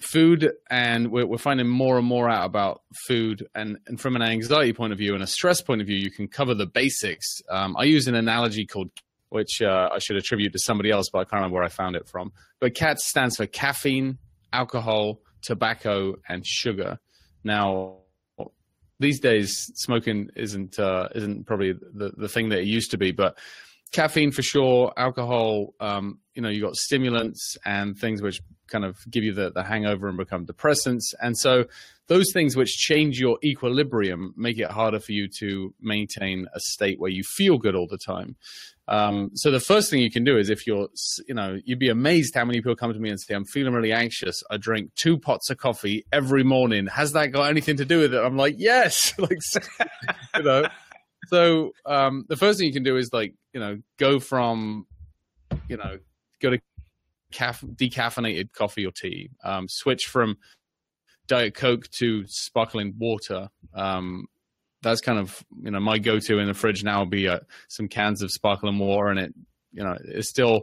food 0.00 0.52
and 0.70 1.10
we're, 1.10 1.26
we're 1.26 1.38
finding 1.38 1.66
more 1.66 1.98
and 1.98 2.06
more 2.06 2.28
out 2.28 2.44
about 2.44 2.82
food 3.06 3.46
and, 3.54 3.78
and 3.86 4.00
from 4.00 4.14
an 4.14 4.22
anxiety 4.22 4.72
point 4.72 4.92
of 4.92 4.98
view 4.98 5.14
and 5.14 5.22
a 5.22 5.26
stress 5.26 5.62
point 5.62 5.80
of 5.80 5.86
view 5.86 5.96
you 5.96 6.10
can 6.10 6.28
cover 6.28 6.54
the 6.54 6.66
basics 6.66 7.40
um, 7.50 7.74
i 7.78 7.84
use 7.84 8.06
an 8.06 8.14
analogy 8.14 8.66
called 8.66 8.90
which 9.30 9.62
uh, 9.62 9.88
i 9.92 9.98
should 9.98 10.16
attribute 10.16 10.52
to 10.52 10.58
somebody 10.58 10.90
else 10.90 11.08
but 11.10 11.20
i 11.20 11.24
can't 11.24 11.34
remember 11.34 11.54
where 11.54 11.64
i 11.64 11.68
found 11.68 11.96
it 11.96 12.06
from 12.06 12.30
but 12.60 12.74
cats 12.74 13.08
stands 13.08 13.36
for 13.36 13.46
caffeine 13.46 14.18
alcohol 14.52 15.18
tobacco 15.40 16.14
and 16.28 16.44
sugar 16.46 16.98
now 17.42 17.96
these 18.98 19.20
days 19.20 19.70
smoking 19.74 20.30
isn't 20.36 20.78
uh, 20.78 21.08
isn't 21.14 21.46
probably 21.46 21.72
the, 21.72 22.12
the 22.16 22.28
thing 22.28 22.48
that 22.50 22.60
it 22.60 22.66
used 22.66 22.90
to 22.92 22.98
be, 22.98 23.12
but 23.12 23.38
caffeine 23.92 24.30
for 24.30 24.42
sure, 24.42 24.92
alcohol, 24.96 25.74
um, 25.80 26.18
you 26.34 26.42
know, 26.42 26.48
you 26.48 26.60
got 26.60 26.76
stimulants 26.76 27.56
and 27.64 27.96
things 27.98 28.22
which 28.22 28.40
kind 28.68 28.84
of 28.84 28.98
give 29.10 29.24
you 29.24 29.32
the, 29.32 29.50
the 29.50 29.62
hangover 29.62 30.08
and 30.08 30.16
become 30.16 30.46
depressants. 30.46 31.14
And 31.20 31.36
so 31.36 31.64
those 32.08 32.32
things 32.32 32.56
which 32.56 32.76
change 32.76 33.18
your 33.18 33.38
equilibrium 33.44 34.32
make 34.36 34.58
it 34.58 34.70
harder 34.70 35.00
for 35.00 35.12
you 35.12 35.28
to 35.38 35.74
maintain 35.80 36.46
a 36.54 36.60
state 36.60 37.00
where 37.00 37.10
you 37.10 37.22
feel 37.22 37.58
good 37.58 37.74
all 37.74 37.88
the 37.88 37.98
time. 37.98 38.36
Um, 38.88 39.30
so 39.34 39.50
the 39.50 39.58
first 39.58 39.90
thing 39.90 40.00
you 40.00 40.10
can 40.10 40.22
do 40.22 40.38
is 40.38 40.48
if 40.48 40.66
you're, 40.66 40.88
you 41.26 41.34
know, 41.34 41.58
you'd 41.64 41.80
be 41.80 41.88
amazed 41.88 42.34
how 42.36 42.44
many 42.44 42.60
people 42.60 42.76
come 42.76 42.92
to 42.92 43.00
me 43.00 43.10
and 43.10 43.20
say, 43.20 43.34
I'm 43.34 43.44
feeling 43.44 43.72
really 43.72 43.92
anxious. 43.92 44.42
I 44.50 44.58
drink 44.58 44.94
two 44.94 45.18
pots 45.18 45.50
of 45.50 45.58
coffee 45.58 46.04
every 46.12 46.44
morning. 46.44 46.86
Has 46.86 47.12
that 47.12 47.32
got 47.32 47.50
anything 47.50 47.76
to 47.78 47.84
do 47.84 47.98
with 47.98 48.14
it? 48.14 48.18
I'm 48.18 48.36
like, 48.36 48.54
yes, 48.58 49.12
like, 49.18 49.38
you 50.36 50.42
know, 50.42 50.68
so 51.28 51.72
um, 51.84 52.24
the 52.28 52.36
first 52.36 52.58
thing 52.58 52.68
you 52.68 52.72
can 52.72 52.84
do 52.84 52.96
is 52.96 53.12
like, 53.12 53.34
you 53.52 53.60
know, 53.60 53.80
go 53.98 54.20
from, 54.20 54.86
you 55.68 55.76
know, 55.76 55.98
go 56.40 56.50
to 56.50 56.60
caf- 57.36 57.60
decaffeinated 57.60 58.52
coffee 58.52 58.86
or 58.86 58.90
tea, 58.90 59.28
um, 59.44 59.68
switch 59.68 60.06
from 60.06 60.38
diet 61.26 61.54
coke 61.54 61.88
to 61.90 62.24
sparkling 62.26 62.94
water. 62.98 63.48
Um, 63.74 64.26
that's 64.82 65.00
kind 65.00 65.18
of 65.18 65.44
you 65.60 65.70
know 65.70 65.80
my 65.80 65.98
go-to 65.98 66.38
in 66.38 66.46
the 66.46 66.54
fridge 66.54 66.82
now 66.82 67.00
will 67.00 67.10
be 67.10 67.28
uh, 67.28 67.40
some 67.68 67.88
cans 67.88 68.22
of 68.22 68.30
sparkling 68.30 68.78
water, 68.78 69.08
and 69.08 69.18
it 69.18 69.34
you 69.72 69.84
know 69.84 69.96
it 70.00 70.24
still 70.24 70.62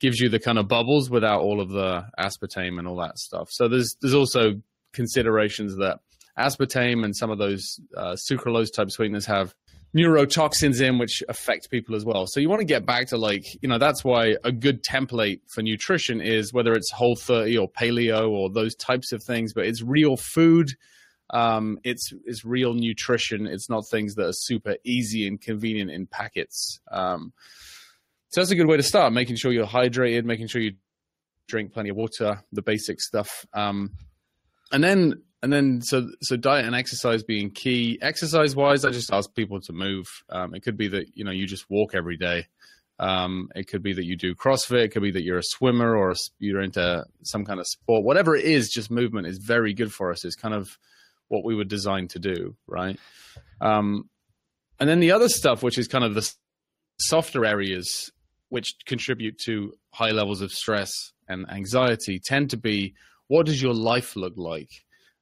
gives 0.00 0.18
you 0.18 0.28
the 0.28 0.40
kind 0.40 0.58
of 0.58 0.68
bubbles 0.68 1.08
without 1.08 1.40
all 1.40 1.60
of 1.60 1.70
the 1.70 2.04
aspartame 2.18 2.78
and 2.78 2.88
all 2.88 2.96
that 2.96 3.18
stuff. 3.18 3.48
So 3.50 3.68
there's 3.68 3.96
there's 4.00 4.14
also 4.14 4.60
considerations 4.92 5.76
that 5.76 6.00
aspartame 6.36 7.04
and 7.04 7.16
some 7.16 7.30
of 7.30 7.38
those 7.38 7.80
uh, 7.96 8.16
sucralose 8.30 8.72
type 8.72 8.90
sweeteners 8.90 9.26
have 9.26 9.54
neurotoxins 9.96 10.80
in 10.80 10.98
which 10.98 11.22
affect 11.28 11.70
people 11.70 11.94
as 11.94 12.04
well. 12.04 12.26
So 12.26 12.40
you 12.40 12.48
want 12.48 12.60
to 12.60 12.66
get 12.66 12.84
back 12.84 13.08
to 13.08 13.16
like, 13.16 13.44
you 13.62 13.68
know, 13.68 13.78
that's 13.78 14.04
why 14.04 14.36
a 14.44 14.52
good 14.52 14.84
template 14.84 15.40
for 15.48 15.62
nutrition 15.62 16.20
is 16.20 16.52
whether 16.52 16.72
it's 16.72 16.90
whole 16.92 17.16
30 17.16 17.56
or 17.58 17.70
paleo 17.70 18.30
or 18.30 18.50
those 18.50 18.74
types 18.74 19.12
of 19.12 19.22
things, 19.22 19.52
but 19.54 19.64
it's 19.66 19.82
real 19.82 20.16
food. 20.16 20.70
Um, 21.30 21.78
it's 21.84 22.10
it's 22.24 22.44
real 22.44 22.72
nutrition. 22.72 23.46
It's 23.46 23.68
not 23.68 23.84
things 23.90 24.14
that 24.14 24.26
are 24.26 24.32
super 24.32 24.76
easy 24.84 25.26
and 25.26 25.40
convenient 25.40 25.90
in 25.90 26.06
packets. 26.06 26.80
Um, 26.90 27.32
so 28.30 28.40
that's 28.40 28.50
a 28.50 28.56
good 28.56 28.66
way 28.66 28.76
to 28.76 28.82
start, 28.82 29.12
making 29.12 29.36
sure 29.36 29.52
you're 29.52 29.66
hydrated, 29.66 30.24
making 30.24 30.48
sure 30.48 30.60
you 30.60 30.72
drink 31.46 31.72
plenty 31.72 31.90
of 31.90 31.96
water, 31.96 32.42
the 32.52 32.62
basic 32.62 33.00
stuff. 33.00 33.46
Um, 33.54 33.92
and 34.70 34.84
then 34.84 35.22
and 35.42 35.52
then 35.52 35.80
so 35.82 36.08
so 36.22 36.36
diet 36.36 36.66
and 36.66 36.74
exercise 36.74 37.22
being 37.22 37.50
key. 37.50 37.98
Exercise 38.02 38.56
wise, 38.56 38.84
I 38.84 38.90
just 38.90 39.12
ask 39.12 39.32
people 39.34 39.60
to 39.60 39.72
move. 39.72 40.06
Um, 40.28 40.54
it 40.54 40.60
could 40.62 40.76
be 40.76 40.88
that 40.88 41.16
you 41.16 41.24
know 41.24 41.30
you 41.30 41.46
just 41.46 41.70
walk 41.70 41.94
every 41.94 42.16
day. 42.16 42.46
Um, 43.00 43.48
it 43.54 43.68
could 43.68 43.82
be 43.82 43.92
that 43.92 44.04
you 44.04 44.16
do 44.16 44.34
CrossFit. 44.34 44.84
It 44.84 44.88
could 44.88 45.02
be 45.02 45.12
that 45.12 45.22
you're 45.22 45.38
a 45.38 45.42
swimmer 45.44 45.96
or 45.96 46.14
you're 46.40 46.62
into 46.62 47.04
some 47.22 47.44
kind 47.44 47.60
of 47.60 47.66
sport. 47.66 48.02
Whatever 48.02 48.34
it 48.34 48.44
is, 48.44 48.70
just 48.70 48.90
movement 48.90 49.28
is 49.28 49.38
very 49.38 49.72
good 49.72 49.92
for 49.92 50.10
us. 50.10 50.24
It's 50.24 50.34
kind 50.34 50.54
of 50.54 50.76
what 51.28 51.44
we 51.44 51.54
were 51.54 51.64
designed 51.64 52.10
to 52.10 52.18
do, 52.18 52.56
right? 52.66 52.98
Um, 53.60 54.08
and 54.80 54.88
then 54.88 54.98
the 54.98 55.12
other 55.12 55.28
stuff, 55.28 55.62
which 55.62 55.78
is 55.78 55.86
kind 55.86 56.04
of 56.04 56.14
the 56.14 56.28
softer 56.98 57.44
areas, 57.44 58.10
which 58.48 58.74
contribute 58.86 59.38
to 59.44 59.74
high 59.92 60.10
levels 60.10 60.40
of 60.40 60.50
stress 60.50 60.90
and 61.28 61.48
anxiety, 61.50 62.18
tend 62.18 62.50
to 62.50 62.56
be 62.56 62.94
what 63.28 63.46
does 63.46 63.62
your 63.62 63.74
life 63.74 64.16
look 64.16 64.34
like? 64.36 64.70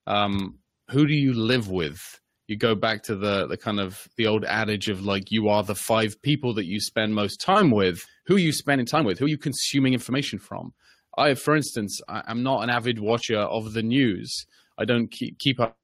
Um, 0.06 0.58
who 0.90 1.06
do 1.06 1.14
you 1.14 1.34
live 1.34 1.70
with? 1.70 2.00
You 2.48 2.56
go 2.56 2.74
back 2.74 3.02
to 3.04 3.16
the 3.16 3.46
the 3.46 3.56
kind 3.56 3.80
of 3.80 4.06
the 4.16 4.26
old 4.26 4.44
adage 4.44 4.88
of 4.88 5.04
like 5.04 5.32
you 5.32 5.48
are 5.48 5.64
the 5.64 5.74
five 5.74 6.20
people 6.22 6.54
that 6.54 6.66
you 6.66 6.80
spend 6.80 7.14
most 7.14 7.40
time 7.40 7.70
with. 7.70 8.04
Who 8.26 8.36
are 8.36 8.40
you 8.40 8.52
spending 8.52 8.86
time 8.86 9.04
with? 9.04 9.18
Who 9.18 9.24
are 9.24 9.28
you 9.28 9.38
consuming 9.38 9.94
information 9.94 10.38
from? 10.38 10.72
I, 11.18 11.34
for 11.34 11.56
instance, 11.56 12.00
I, 12.08 12.22
am 12.28 12.42
not 12.42 12.62
an 12.62 12.70
avid 12.70 13.00
watcher 13.00 13.38
of 13.38 13.72
the 13.72 13.82
news. 13.82 14.46
I 14.78 14.84
don't 14.84 15.10
keep 15.10 15.38
keep 15.38 15.58
up 15.58 15.76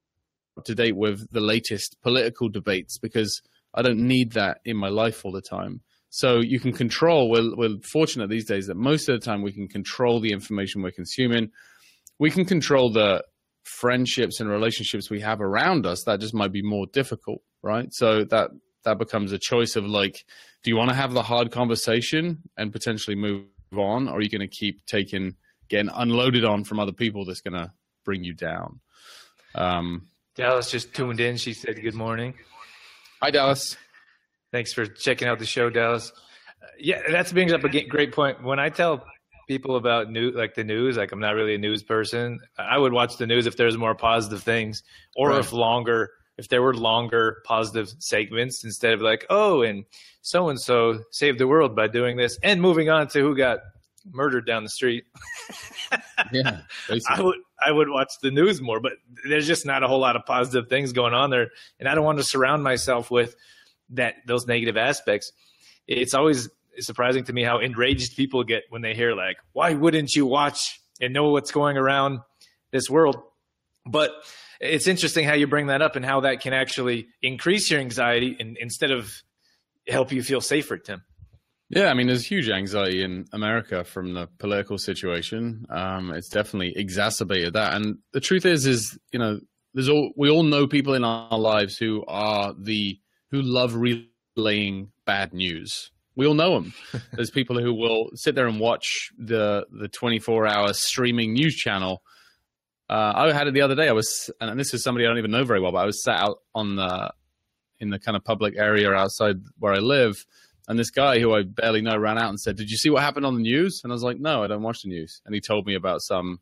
to 0.65 0.75
date 0.75 0.97
with 0.97 1.31
the 1.33 1.41
latest 1.41 1.97
political 2.03 2.49
debates 2.49 2.99
because 2.99 3.41
I 3.75 3.83
don't 3.83 4.07
need 4.07 4.33
that 4.33 4.59
in 4.65 4.77
my 4.77 4.89
life 4.89 5.25
all 5.25 5.33
the 5.33 5.41
time. 5.43 5.81
So 6.11 6.41
you 6.41 6.61
can 6.61 6.73
control. 6.73 7.31
We're, 7.31 7.57
we're 7.57 7.79
fortunate 7.91 8.29
these 8.29 8.45
days 8.45 8.67
that 8.67 8.77
most 8.77 9.09
of 9.09 9.19
the 9.19 9.25
time 9.25 9.41
we 9.41 9.53
can 9.53 9.67
control 9.67 10.21
the 10.21 10.33
information 10.33 10.83
we're 10.83 10.91
consuming. 10.91 11.51
We 12.19 12.31
can 12.31 12.45
control 12.45 12.93
the 12.93 13.25
friendships 13.65 14.41
and 14.41 14.49
relationships 14.49 15.11
we 15.11 15.21
have 15.21 15.41
around 15.41 15.87
us, 15.87 16.05
that 16.05 16.21
just 16.21 16.35
might 16.35 16.53
be 16.53 16.63
more 16.63 16.87
difficult, 16.87 17.43
right? 17.63 17.93
So 17.93 18.25
that 18.25 18.51
that 18.85 18.99
becomes 18.99 19.33
a 19.33 19.39
choice 19.39 19.77
of 19.77 19.85
like, 19.85 20.25
do 20.63 20.71
you 20.71 20.77
want 20.77 20.91
to 20.91 20.97
have 20.97 21.13
the 21.13 21.23
hard 21.23 21.51
conversation 21.51 22.43
and 22.57 22.73
potentially 22.73 23.17
move 23.17 23.45
on, 23.77 24.09
or 24.09 24.19
are 24.19 24.21
you 24.21 24.29
going 24.29 24.41
to 24.41 24.49
keep 24.49 24.85
taking 24.87 25.37
getting 25.69 25.91
unloaded 25.95 26.45
on 26.45 26.65
from 26.65 26.81
other 26.81 26.93
people 26.93 27.25
that's 27.25 27.41
going 27.41 27.55
to 27.55 27.73
bring 28.05 28.25
you 28.25 28.35
down? 28.35 28.81
Um, 29.55 30.09
Dallas 30.35 30.71
just 30.71 30.95
tuned 30.95 31.21
in. 31.21 31.37
She 31.37 31.53
said, 31.53 31.81
"Good 31.81 31.95
morning." 31.95 32.35
Hi, 33.21 33.31
Dallas. 33.31 33.77
Thanks 34.51 34.73
for 34.73 34.87
checking 34.87 35.29
out 35.29 35.39
the 35.39 35.47
show, 35.47 35.71
Dallas. 35.71 36.13
Uh, 36.63 36.67
yeah, 36.79 37.01
that 37.11 37.33
brings 37.33 37.53
up 37.53 37.65
a 37.65 37.69
great 37.69 38.13
point. 38.13 38.43
When 38.43 38.59
I 38.59 38.69
tell 38.69 39.05
people 39.53 39.77
about 39.77 40.11
new 40.11 40.31
like 40.31 40.55
the 40.55 40.65
news. 40.65 40.97
Like 40.97 41.13
I'm 41.13 41.21
not 41.21 41.35
really 41.35 41.55
a 41.55 41.59
news 41.59 41.83
person. 41.83 42.41
I 42.57 42.79
would 42.79 42.95
watch 42.95 43.19
the 43.19 43.27
news 43.27 43.47
if 43.47 43.57
there's 43.59 43.77
more 43.77 43.95
positive 43.95 44.43
things, 44.43 44.83
or 45.15 45.31
right. 45.31 45.41
if 45.41 45.53
longer 45.53 46.11
if 46.39 46.49
there 46.49 46.63
were 46.63 46.75
longer 46.75 47.43
positive 47.45 47.93
segments 47.99 48.65
instead 48.65 48.95
of 48.95 49.03
like 49.03 49.27
oh 49.29 49.61
and 49.61 49.85
so 50.23 50.49
and 50.49 50.59
so 50.59 51.01
saved 51.11 51.39
the 51.39 51.47
world 51.47 51.77
by 51.77 51.87
doing 51.87 52.17
this 52.17 52.39
and 52.43 52.63
moving 52.63 52.89
on 52.89 53.09
to 53.09 53.21
who 53.21 53.37
got 53.37 53.59
murdered 54.11 54.47
down 54.47 54.63
the 54.65 54.71
street. 54.71 55.05
yeah, 56.33 56.63
basically. 56.89 57.17
I 57.17 57.21
would 57.21 57.39
I 57.67 57.73
would 57.73 57.91
watch 57.91 58.13
the 58.23 58.31
news 58.31 58.63
more, 58.63 58.81
but 58.81 58.95
there's 59.29 59.47
just 59.47 59.67
not 59.67 59.83
a 59.83 59.87
whole 59.89 60.01
lot 60.01 60.17
of 60.17 60.25
positive 60.25 60.71
things 60.71 60.93
going 60.93 61.13
on 61.13 61.29
there, 61.29 61.51
and 61.79 61.89
I 61.91 61.95
don't 61.95 62.05
want 62.05 62.19
to 62.19 62.25
surround 62.25 62.65
myself 62.65 63.11
with 63.11 63.37
that 63.91 64.15
those 64.27 64.47
negative 64.47 64.79
aspects. 64.79 65.31
It's 65.87 66.15
always 66.15 66.49
surprising 66.79 67.25
to 67.25 67.33
me 67.33 67.43
how 67.43 67.59
enraged 67.59 68.17
people 68.17 68.45
get 68.45 68.65
when 68.71 68.83
they 68.83 68.95
hear 68.95 69.15
like, 69.15 69.37
"Why 69.53 69.75
wouldn't 69.75 70.15
you 70.15 70.27
watch 70.27 70.81
and 71.01 71.13
know 71.13 71.31
what's 71.31 71.51
going 71.51 71.77
around 71.77 72.21
this 72.71 72.89
world?" 72.89 73.23
But 73.87 74.13
it's 74.61 74.87
interesting 74.87 75.27
how 75.27 75.35
you 75.35 75.47
bring 75.47 75.67
that 75.67 75.83
up 75.83 75.97
and 75.97 76.05
how 76.05 76.21
that 76.21 76.41
can 76.41 76.53
actually 76.53 77.09
increase 77.21 77.71
your 77.71 77.81
anxiety 77.81 78.37
in, 78.39 78.57
instead 78.61 78.93
of 78.93 79.13
help 79.89 80.13
you 80.13 80.23
feel 80.23 80.41
safer, 80.41 80.79
Tim. 80.79 81.03
Yeah, 81.69 81.89
I 81.89 81.95
mean, 81.95 82.07
there's 82.07 82.27
huge 82.27 82.51
anxiety 82.51 83.03
in 83.03 83.25
America 83.33 83.83
from 83.83 84.13
the 84.13 84.29
political 84.39 84.77
situation. 84.77 85.65
Um, 85.71 86.13
it's 86.13 86.29
definitely 86.29 86.75
exacerbated 86.77 87.55
that. 87.55 87.75
And 87.75 87.99
the 88.13 88.21
truth 88.21 88.45
is, 88.45 88.67
is 88.67 88.99
you 89.11 89.19
know, 89.19 89.41
there's 89.75 89.89
all 89.89 90.13
we 90.17 90.29
all 90.29 90.43
know 90.43 90.67
people 90.67 90.95
in 90.95 91.03
our 91.03 91.39
lives 91.39 91.79
who 91.79 92.05
are 92.07 92.55
the 92.59 92.99
who 93.31 93.41
love 93.41 93.75
relaying 93.75 94.93
bad 95.07 95.33
news 95.33 95.91
we 96.15 96.27
all 96.27 96.35
know 96.35 96.61
them. 96.61 96.75
There's 97.13 97.31
people 97.31 97.61
who 97.61 97.75
will 97.75 98.11
sit 98.15 98.35
there 98.35 98.47
and 98.47 98.61
watch 98.61 99.11
the 99.19 99.67
the 99.71 99.89
24 99.89 100.47
hour 100.47 100.73
streaming 100.73 101.33
news 101.33 101.55
channel. 101.55 102.03
Uh, 102.89 103.13
I 103.15 103.33
had 103.33 103.49
it 103.49 103.55
the 103.55 103.63
other 103.63 103.75
day. 103.75 103.89
I 103.89 103.93
was, 103.93 104.31
and 104.41 104.61
this 104.61 104.75
is 104.75 104.83
somebody 104.83 105.07
I 105.07 105.09
don't 105.09 105.19
even 105.19 105.31
know 105.31 105.45
very 105.45 105.61
well, 105.61 105.73
but 105.73 105.79
I 105.79 105.87
was 105.87 106.03
sat 106.03 106.21
out 106.21 106.39
on 106.55 106.77
the 106.77 107.13
in 107.81 107.91
the 107.91 107.99
kind 107.99 108.17
of 108.17 108.25
public 108.25 108.55
area 108.57 108.93
outside 108.93 109.37
where 109.59 109.73
I 109.73 109.79
live, 109.79 110.25
and 110.69 110.79
this 110.79 110.91
guy 110.91 111.19
who 111.19 111.35
I 111.35 111.43
barely 111.43 111.81
know 111.81 111.97
ran 111.97 112.19
out 112.19 112.29
and 112.29 112.39
said, 112.39 112.57
"Did 112.57 112.71
you 112.71 112.77
see 112.77 112.91
what 112.91 113.03
happened 113.03 113.27
on 113.27 113.35
the 113.35 113.43
news?" 113.43 113.81
And 113.83 113.93
I 113.93 113.95
was 113.95 114.03
like, 114.03 114.21
"No, 114.21 114.45
I 114.45 114.47
don't 114.47 114.63
watch 114.63 114.83
the 114.83 114.89
news." 114.89 115.23
And 115.25 115.35
he 115.35 115.41
told 115.41 115.67
me 115.67 115.75
about 115.75 116.03
some 116.03 116.41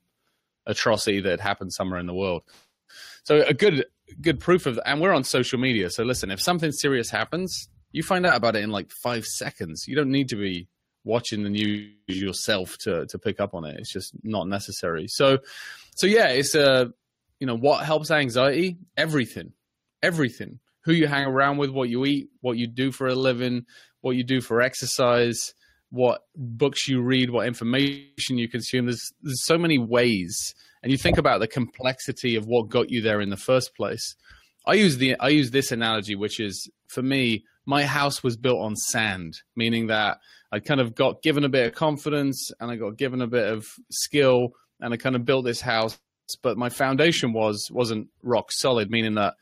atrocity 0.66 1.20
that 1.20 1.30
had 1.30 1.40
happened 1.40 1.72
somewhere 1.72 2.00
in 2.00 2.06
the 2.06 2.14
world. 2.14 2.42
So 3.24 3.42
a 3.46 3.54
good 3.54 3.86
good 4.20 4.40
proof 4.40 4.66
of 4.66 4.76
that. 4.76 4.88
And 4.88 5.00
we're 5.00 5.12
on 5.12 5.24
social 5.24 5.58
media. 5.58 5.90
So 5.90 6.02
listen, 6.02 6.30
if 6.30 6.40
something 6.40 6.72
serious 6.72 7.10
happens, 7.10 7.68
you 7.92 8.02
find 8.02 8.26
out 8.26 8.36
about 8.36 8.56
it 8.56 8.62
in 8.62 8.70
like 8.70 8.90
five 8.90 9.24
seconds. 9.24 9.86
You 9.86 9.96
don't 9.96 10.10
need 10.10 10.28
to 10.30 10.36
be 10.36 10.68
watching 11.04 11.42
the 11.42 11.50
news 11.50 11.92
yourself 12.06 12.76
to 12.78 13.06
to 13.06 13.18
pick 13.18 13.40
up 13.40 13.54
on 13.54 13.64
it. 13.64 13.76
It's 13.78 13.92
just 13.92 14.12
not 14.22 14.48
necessary. 14.48 15.06
So, 15.08 15.38
so 15.96 16.06
yeah, 16.06 16.28
it's 16.28 16.54
a 16.54 16.70
uh, 16.70 16.84
you 17.38 17.46
know 17.46 17.56
what 17.56 17.84
helps 17.84 18.10
anxiety? 18.10 18.78
Everything, 18.96 19.52
everything. 20.02 20.60
Who 20.84 20.92
you 20.92 21.06
hang 21.06 21.26
around 21.26 21.58
with, 21.58 21.70
what 21.70 21.90
you 21.90 22.06
eat, 22.06 22.30
what 22.40 22.56
you 22.56 22.66
do 22.66 22.90
for 22.90 23.06
a 23.06 23.14
living, 23.14 23.66
what 24.00 24.16
you 24.16 24.24
do 24.24 24.40
for 24.40 24.62
exercise, 24.62 25.52
what 25.90 26.22
books 26.34 26.88
you 26.88 27.02
read, 27.02 27.30
what 27.30 27.46
information 27.46 28.38
you 28.38 28.48
consume. 28.48 28.86
There's 28.86 29.12
there's 29.22 29.44
so 29.44 29.58
many 29.58 29.78
ways, 29.78 30.54
and 30.82 30.90
you 30.90 30.98
think 30.98 31.18
about 31.18 31.40
the 31.40 31.48
complexity 31.48 32.36
of 32.36 32.46
what 32.46 32.68
got 32.68 32.90
you 32.90 33.02
there 33.02 33.20
in 33.20 33.30
the 33.30 33.36
first 33.36 33.74
place. 33.74 34.14
I 34.66 34.74
use 34.74 34.98
the 34.98 35.18
I 35.18 35.28
use 35.28 35.50
this 35.50 35.72
analogy, 35.72 36.14
which 36.14 36.40
is 36.40 36.70
for 36.88 37.02
me 37.02 37.44
my 37.66 37.84
house 37.84 38.22
was 38.22 38.36
built 38.36 38.60
on 38.60 38.76
sand, 38.76 39.38
meaning 39.54 39.88
that 39.88 40.18
I 40.52 40.60
kind 40.60 40.80
of 40.80 40.94
got 40.94 41.22
given 41.22 41.44
a 41.44 41.48
bit 41.48 41.66
of 41.66 41.74
confidence 41.74 42.50
and 42.58 42.70
I 42.70 42.76
got 42.76 42.96
given 42.96 43.20
a 43.20 43.26
bit 43.26 43.46
of 43.46 43.66
skill 43.90 44.50
and 44.80 44.92
I 44.92 44.96
kind 44.96 45.14
of 45.14 45.24
built 45.24 45.44
this 45.44 45.60
house, 45.60 45.98
but 46.42 46.56
my 46.56 46.68
foundation 46.68 47.32
was 47.32 47.68
wasn't 47.70 48.08
rock 48.22 48.50
solid, 48.50 48.90
meaning 48.90 49.14
that 49.14 49.34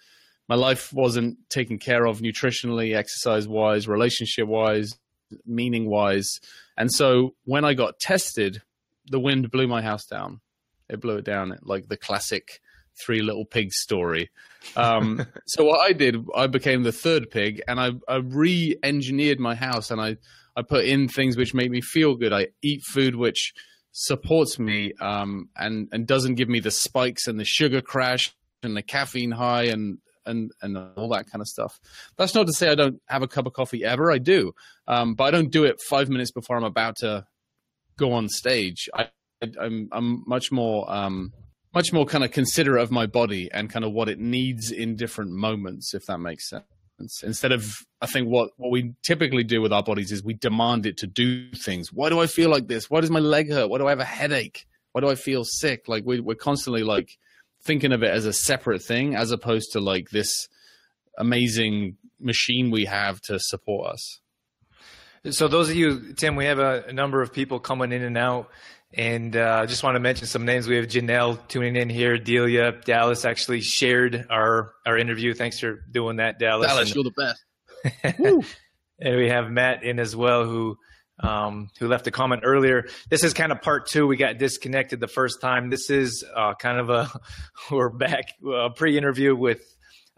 my 0.48 0.54
life 0.54 0.92
wasn't 0.92 1.38
taken 1.50 1.78
care 1.78 2.06
of 2.06 2.20
nutritionally, 2.20 2.96
exercise 2.96 3.46
wise, 3.46 3.86
relationship 3.86 4.46
wise, 4.46 4.98
meaning 5.46 5.88
wise. 5.88 6.40
And 6.76 6.92
so 6.92 7.34
when 7.44 7.64
I 7.64 7.74
got 7.74 7.98
tested, 8.00 8.62
the 9.06 9.20
wind 9.20 9.50
blew 9.50 9.68
my 9.68 9.82
house 9.82 10.06
down. 10.06 10.40
It 10.88 11.00
blew 11.00 11.16
it 11.16 11.24
down 11.24 11.58
like 11.62 11.88
the 11.88 11.98
classic 11.98 12.60
three 13.04 13.22
little 13.22 13.44
pigs 13.44 13.76
story. 13.78 14.30
Um, 14.76 15.24
so 15.46 15.64
what 15.64 15.80
I 15.80 15.92
did, 15.92 16.16
I 16.34 16.46
became 16.46 16.82
the 16.82 16.92
third 16.92 17.30
pig 17.30 17.62
and 17.66 17.80
I, 17.80 17.92
I 18.06 18.16
re-engineered 18.16 19.38
my 19.38 19.54
house 19.54 19.90
and 19.90 19.98
I, 20.00 20.16
I 20.56 20.62
put 20.62 20.84
in 20.84 21.08
things 21.08 21.36
which 21.38 21.54
make 21.54 21.70
me 21.70 21.80
feel 21.80 22.16
good. 22.16 22.34
I 22.34 22.48
eat 22.60 22.82
food 22.82 23.14
which 23.14 23.54
supports 23.92 24.58
me 24.58 24.92
um, 25.00 25.48
and, 25.56 25.88
and 25.92 26.06
doesn't 26.06 26.34
give 26.34 26.48
me 26.50 26.60
the 26.60 26.72
spikes 26.72 27.28
and 27.28 27.40
the 27.40 27.44
sugar 27.46 27.80
crash 27.80 28.34
and 28.62 28.76
the 28.76 28.82
caffeine 28.82 29.30
high 29.30 29.64
and 29.64 29.98
and 30.26 30.52
and 30.62 30.76
all 30.96 31.08
that 31.08 31.30
kind 31.30 31.40
of 31.40 31.48
stuff. 31.48 31.80
That's 32.16 32.34
not 32.34 32.46
to 32.46 32.52
say 32.52 32.68
I 32.68 32.74
don't 32.74 33.00
have 33.06 33.22
a 33.22 33.28
cup 33.28 33.46
of 33.46 33.54
coffee 33.54 33.84
ever. 33.84 34.12
I 34.12 34.18
do, 34.18 34.52
um, 34.86 35.14
but 35.14 35.24
I 35.24 35.30
don't 35.30 35.50
do 35.50 35.64
it 35.64 35.80
five 35.88 36.08
minutes 36.08 36.30
before 36.30 36.56
I'm 36.56 36.64
about 36.64 36.96
to 36.98 37.24
go 37.96 38.12
on 38.12 38.28
stage. 38.28 38.88
I, 38.94 39.08
I'm 39.60 39.88
I'm 39.90 40.24
much 40.26 40.52
more 40.52 40.90
um, 40.92 41.32
much 41.78 41.92
more 41.92 42.04
kind 42.04 42.24
of 42.24 42.32
considerate 42.32 42.82
of 42.82 42.90
my 42.90 43.06
body 43.06 43.48
and 43.52 43.70
kind 43.70 43.84
of 43.84 43.92
what 43.92 44.08
it 44.08 44.18
needs 44.18 44.72
in 44.72 44.96
different 44.96 45.30
moments, 45.30 45.94
if 45.94 46.06
that 46.06 46.18
makes 46.18 46.50
sense. 46.50 47.22
Instead 47.22 47.52
of, 47.52 47.72
I 48.00 48.06
think 48.06 48.26
what, 48.26 48.50
what 48.56 48.72
we 48.72 48.94
typically 49.06 49.44
do 49.44 49.62
with 49.62 49.72
our 49.72 49.84
bodies 49.84 50.10
is 50.10 50.24
we 50.24 50.34
demand 50.34 50.86
it 50.86 50.96
to 50.96 51.06
do 51.06 51.52
things. 51.52 51.92
Why 51.92 52.08
do 52.08 52.18
I 52.18 52.26
feel 52.26 52.50
like 52.50 52.66
this? 52.66 52.90
Why 52.90 53.00
does 53.00 53.12
my 53.12 53.20
leg 53.20 53.52
hurt? 53.52 53.70
Why 53.70 53.78
do 53.78 53.86
I 53.86 53.90
have 53.90 54.00
a 54.00 54.04
headache? 54.04 54.66
Why 54.90 55.02
do 55.02 55.08
I 55.08 55.14
feel 55.14 55.44
sick? 55.44 55.84
Like 55.86 56.02
we, 56.04 56.18
we're 56.18 56.34
constantly 56.34 56.82
like 56.82 57.16
thinking 57.62 57.92
of 57.92 58.02
it 58.02 58.10
as 58.10 58.26
a 58.26 58.32
separate 58.32 58.82
thing 58.82 59.14
as 59.14 59.30
opposed 59.30 59.70
to 59.74 59.80
like 59.80 60.08
this 60.10 60.48
amazing 61.16 61.96
machine 62.18 62.72
we 62.72 62.86
have 62.86 63.20
to 63.28 63.38
support 63.38 63.92
us. 63.92 64.18
So 65.30 65.48
those 65.48 65.68
of 65.70 65.76
you, 65.76 66.14
Tim, 66.14 66.36
we 66.36 66.46
have 66.46 66.58
a, 66.58 66.84
a 66.88 66.92
number 66.92 67.22
of 67.22 67.32
people 67.32 67.58
coming 67.58 67.92
in 67.92 68.02
and 68.02 68.16
out, 68.16 68.50
and 68.92 69.36
I 69.36 69.62
uh, 69.62 69.66
just 69.66 69.82
want 69.82 69.96
to 69.96 70.00
mention 70.00 70.26
some 70.26 70.44
names. 70.44 70.66
We 70.66 70.76
have 70.76 70.86
Janelle 70.86 71.46
tuning 71.48 71.76
in 71.76 71.90
here. 71.90 72.18
Delia, 72.18 72.72
Dallas 72.72 73.24
actually 73.24 73.60
shared 73.60 74.26
our 74.30 74.74
our 74.86 74.96
interview. 74.96 75.34
Thanks 75.34 75.58
for 75.58 75.84
doing 75.90 76.16
that, 76.16 76.38
Dallas. 76.38 76.68
Dallas, 76.68 76.88
and, 76.88 76.94
you're 76.94 77.04
the 77.04 77.34
best. 78.04 78.44
and 79.00 79.16
we 79.16 79.28
have 79.28 79.50
Matt 79.50 79.82
in 79.82 79.98
as 79.98 80.16
well, 80.16 80.44
who 80.44 80.76
um, 81.20 81.70
who 81.78 81.88
left 81.88 82.06
a 82.06 82.10
comment 82.10 82.42
earlier. 82.44 82.86
This 83.10 83.24
is 83.24 83.34
kind 83.34 83.52
of 83.52 83.60
part 83.60 83.86
two. 83.86 84.06
We 84.06 84.16
got 84.16 84.38
disconnected 84.38 85.00
the 85.00 85.08
first 85.08 85.40
time. 85.40 85.70
This 85.70 85.90
is 85.90 86.24
uh, 86.34 86.54
kind 86.54 86.78
of 86.78 86.90
a 86.90 87.10
we're 87.70 87.90
back 87.90 88.24
a 88.46 88.70
pre-interview 88.70 89.34
with 89.34 89.62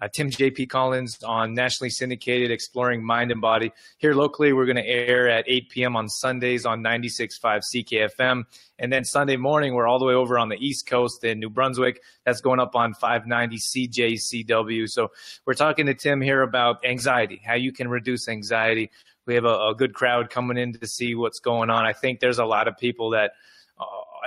uh, 0.01 0.09
Tim 0.13 0.31
J.P. 0.31 0.67
Collins 0.67 1.23
on 1.23 1.55
nationally 1.55 1.91
syndicated 1.91 2.51
Exploring 2.51 3.05
Mind 3.05 3.31
and 3.31 3.41
Body. 3.41 3.73
Here 3.99 4.15
locally, 4.15 4.53
we're 4.53 4.67
going 4.67 4.77
to 4.77 4.87
air 4.87 5.29
at 5.29 5.45
8 5.47 5.69
p.m. 5.71 5.97
on 5.97 6.09
Sundays 6.09 6.65
on 6.67 6.83
96.5 6.83 7.63
CKFM. 7.75 8.45
And 8.79 8.93
then 8.93 9.05
Sunday 9.05 9.37
morning, 9.37 9.75
we're 9.75 9.87
all 9.87 9.99
the 9.99 10.07
way 10.07 10.15
over 10.15 10.39
on 10.39 10.49
the 10.49 10.57
East 10.57 10.87
Coast 10.87 11.25
in 11.25 11.39
New 11.39 11.51
Brunswick. 11.51 12.01
That's 12.25 12.41
going 12.41 12.61
up 12.61 12.75
on 12.75 12.95
590 12.95 13.59
CJCW. 13.59 14.89
So 14.89 15.09
we're 15.45 15.55
talking 15.55 15.87
to 15.87 15.95
Tim 15.95 16.21
here 16.21 16.43
about 16.43 16.85
anxiety, 16.85 17.43
how 17.45 17.55
you 17.55 17.73
can 17.73 17.89
reduce 17.89 18.29
anxiety 18.29 18.91
we 19.27 19.35
have 19.35 19.45
a, 19.45 19.69
a, 19.69 19.75
good 19.77 19.95
crowd 19.95 20.29
coming 20.29 20.57
in 20.57 20.73
to 20.73 20.87
see 20.89 21.15
what's 21.15 21.39
going 21.39 21.71
on. 21.71 21.87
I 21.87 21.93
think 21.93 22.19
there's 22.19 22.41
a 22.41 22.45
lot 22.45 22.67
of 22.67 22.77
people 22.77 23.11
that 23.11 23.33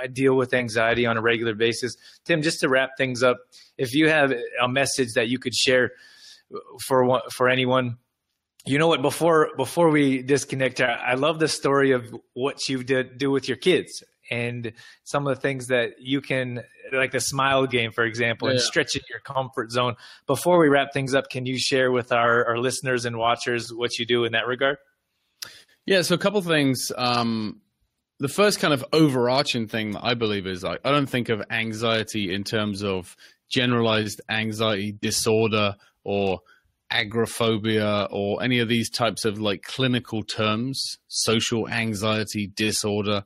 uh, 0.02 0.06
deal 0.06 0.36
with 0.36 0.54
anxiety 0.54 1.06
on 1.06 1.16
a 1.16 1.20
regular 1.22 1.54
basis. 1.54 1.96
Tim, 2.24 2.42
just 2.42 2.60
to 2.60 2.68
wrap 2.68 2.90
things 2.96 3.22
up, 3.22 3.38
if 3.78 3.94
you 3.94 4.08
have 4.08 4.32
a 4.62 4.68
message 4.68 5.14
that 5.14 5.28
you 5.28 5.38
could 5.38 5.54
share 5.54 5.92
for 6.86 7.22
for 7.30 7.48
anyone, 7.48 7.98
you 8.66 8.78
know 8.78 8.88
what? 8.88 9.02
Before 9.02 9.50
before 9.56 9.90
we 9.90 10.22
disconnect, 10.22 10.80
I 10.80 11.14
love 11.14 11.38
the 11.38 11.48
story 11.48 11.92
of 11.92 12.14
what 12.34 12.68
you 12.68 12.82
did 12.82 13.18
do 13.18 13.30
with 13.30 13.48
your 13.48 13.56
kids 13.56 14.02
and 14.30 14.72
some 15.04 15.26
of 15.26 15.34
the 15.34 15.40
things 15.40 15.66
that 15.66 16.00
you 16.00 16.20
can 16.20 16.62
like 16.92 17.12
the 17.12 17.20
smile 17.20 17.66
game 17.66 17.92
for 17.92 18.04
example 18.04 18.48
and 18.48 18.58
stretching 18.58 19.02
your 19.10 19.20
comfort 19.20 19.70
zone 19.70 19.96
before 20.26 20.58
we 20.58 20.68
wrap 20.68 20.94
things 20.94 21.14
up 21.14 21.28
can 21.28 21.44
you 21.44 21.58
share 21.58 21.92
with 21.92 22.10
our, 22.10 22.46
our 22.46 22.58
listeners 22.58 23.04
and 23.04 23.18
watchers 23.18 23.70
what 23.70 23.98
you 23.98 24.06
do 24.06 24.24
in 24.24 24.32
that 24.32 24.46
regard 24.46 24.78
yeah, 25.86 26.02
so 26.02 26.14
a 26.14 26.18
couple 26.18 26.40
things. 26.40 26.90
Um, 26.96 27.60
the 28.24 28.28
first 28.28 28.58
kind 28.58 28.72
of 28.72 28.82
overarching 28.94 29.68
thing 29.68 29.90
that 29.90 30.02
I 30.02 30.14
believe 30.14 30.46
is 30.46 30.62
like 30.62 30.80
I 30.82 30.90
don't 30.90 31.10
think 31.10 31.28
of 31.28 31.42
anxiety 31.50 32.32
in 32.32 32.42
terms 32.42 32.82
of 32.82 33.14
generalized 33.50 34.22
anxiety 34.30 34.92
disorder 34.92 35.76
or 36.04 36.40
agoraphobia 36.90 38.08
or 38.10 38.42
any 38.42 38.60
of 38.60 38.68
these 38.68 38.88
types 38.88 39.26
of 39.26 39.38
like 39.38 39.60
clinical 39.60 40.22
terms, 40.22 40.96
social 41.06 41.68
anxiety 41.68 42.46
disorder. 42.46 43.24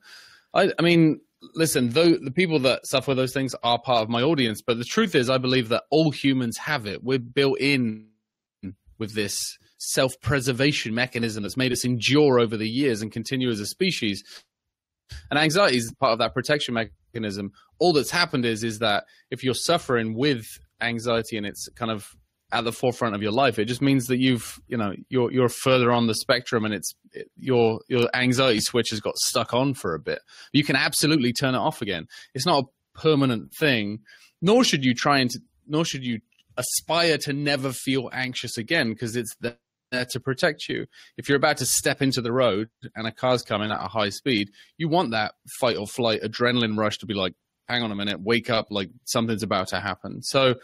I, 0.53 0.73
I 0.77 0.83
mean, 0.83 1.21
listen, 1.55 1.91
though 1.91 2.15
the 2.15 2.33
people 2.33 2.59
that 2.59 2.85
suffer 2.85 3.15
those 3.15 3.33
things 3.33 3.55
are 3.63 3.79
part 3.79 4.03
of 4.03 4.09
my 4.09 4.23
audience, 4.23 4.63
but 4.63 4.79
the 4.79 4.85
truth 4.85 5.15
is, 5.15 5.31
I 5.31 5.39
believe 5.39 5.69
that 5.69 5.85
all 5.91 6.11
humans 6.11 6.59
have 6.59 6.87
it. 6.87 7.05
We're 7.05 7.21
built 7.21 7.61
in 7.61 8.09
with 8.99 9.15
this 9.15 9.59
self 9.79 10.21
preservation 10.21 10.93
mechanism 10.93 11.45
that's 11.45 11.57
made 11.57 11.71
us 11.71 11.85
endure 11.85 12.41
over 12.41 12.57
the 12.57 12.69
years 12.69 13.01
and 13.01 13.13
continue 13.13 13.49
as 13.49 13.61
a 13.61 13.67
species. 13.67 14.25
And 15.31 15.39
anxiety 15.39 15.77
is 15.77 15.93
part 15.99 16.13
of 16.13 16.19
that 16.19 16.35
protection 16.35 16.75
mechanism. 16.75 17.53
All 17.79 17.93
that's 17.93 18.11
happened 18.11 18.45
is 18.45 18.65
is 18.65 18.79
that 18.81 19.05
if 19.31 19.43
you're 19.43 19.55
suffering 19.55 20.15
with 20.15 20.47
anxiety 20.81 21.37
and 21.37 21.47
it's 21.47 21.69
kind 21.77 21.91
of 21.91 22.15
at 22.51 22.65
the 22.65 22.73
forefront 22.73 23.15
of 23.15 23.23
your 23.23 23.33
life, 23.33 23.59
it 23.59 23.67
just 23.67 23.83
means 23.83 24.07
that 24.07 24.19
you've 24.19 24.59
you 24.69 24.77
know 24.77 24.95
you're 25.09 25.31
you're 25.33 25.49
further 25.49 25.93
on 25.93 26.07
the 26.07 26.15
spectrum 26.15 26.65
and 26.65 26.75
it's 26.75 26.95
it, 27.13 27.31
your 27.37 27.81
your 27.89 28.09
anxiety 28.15 28.61
switch 28.61 28.91
has 28.91 29.01
got 29.01 29.17
stuck 29.19 29.53
on 29.53 29.75
for 29.75 29.95
a 29.95 29.99
bit. 29.99 30.21
You 30.53 30.65
can 30.65 30.77
absolutely 30.77 31.33
turn 31.33 31.55
it 31.55 31.59
off 31.59 31.83
again. 31.83 32.07
It's 32.35 32.47
not 32.47 32.65
a 32.65 32.99
permanent 32.99 33.53
thing, 33.59 34.01
nor 34.41 34.65
should 34.65 34.85
you 34.85 34.95
try 34.95 35.19
and 35.19 35.31
nor 35.67 35.85
should 35.85 36.05
you 36.05 36.21
aspire 36.57 37.19
to 37.19 37.33
never 37.33 37.73
feel 37.73 38.11
anxious 38.13 38.59
again 38.59 38.91
because 38.91 39.15
it's 39.15 39.35
the 39.41 39.57
there 39.91 40.07
to 40.07 40.21
protect 40.21 40.69
you. 40.69 40.87
If 41.17 41.29
you're 41.29 41.37
about 41.37 41.59
to 41.59 41.67
step 41.67 42.03
into 42.03 42.21
the 42.21 42.33
road 42.33 42.69
and 42.95 43.07
a 43.07 43.13
car's 43.13 43.43
coming 43.43 43.71
at 43.71 43.81
a 43.81 43.89
high 43.89 44.11
speed, 44.11 44.51
you 44.77 44.89
want 44.89 45.11
that 45.13 45.35
fight 45.61 45.77
or 45.77 45.87
flight 45.87 46.23
adrenaline 46.23 46.77
rush 46.77 46.99
to 46.99 47.07
be 47.07 47.15
like, 47.15 47.35
hang 47.69 47.83
on 47.83 47.93
a 47.93 47.97
minute, 47.97 48.21
wake 48.21 48.51
up, 48.51 48.69
like 48.71 48.91
something's 49.05 49.43
about 49.43 49.69
to 49.69 49.81
happen. 49.81 50.23
So, 50.23 50.57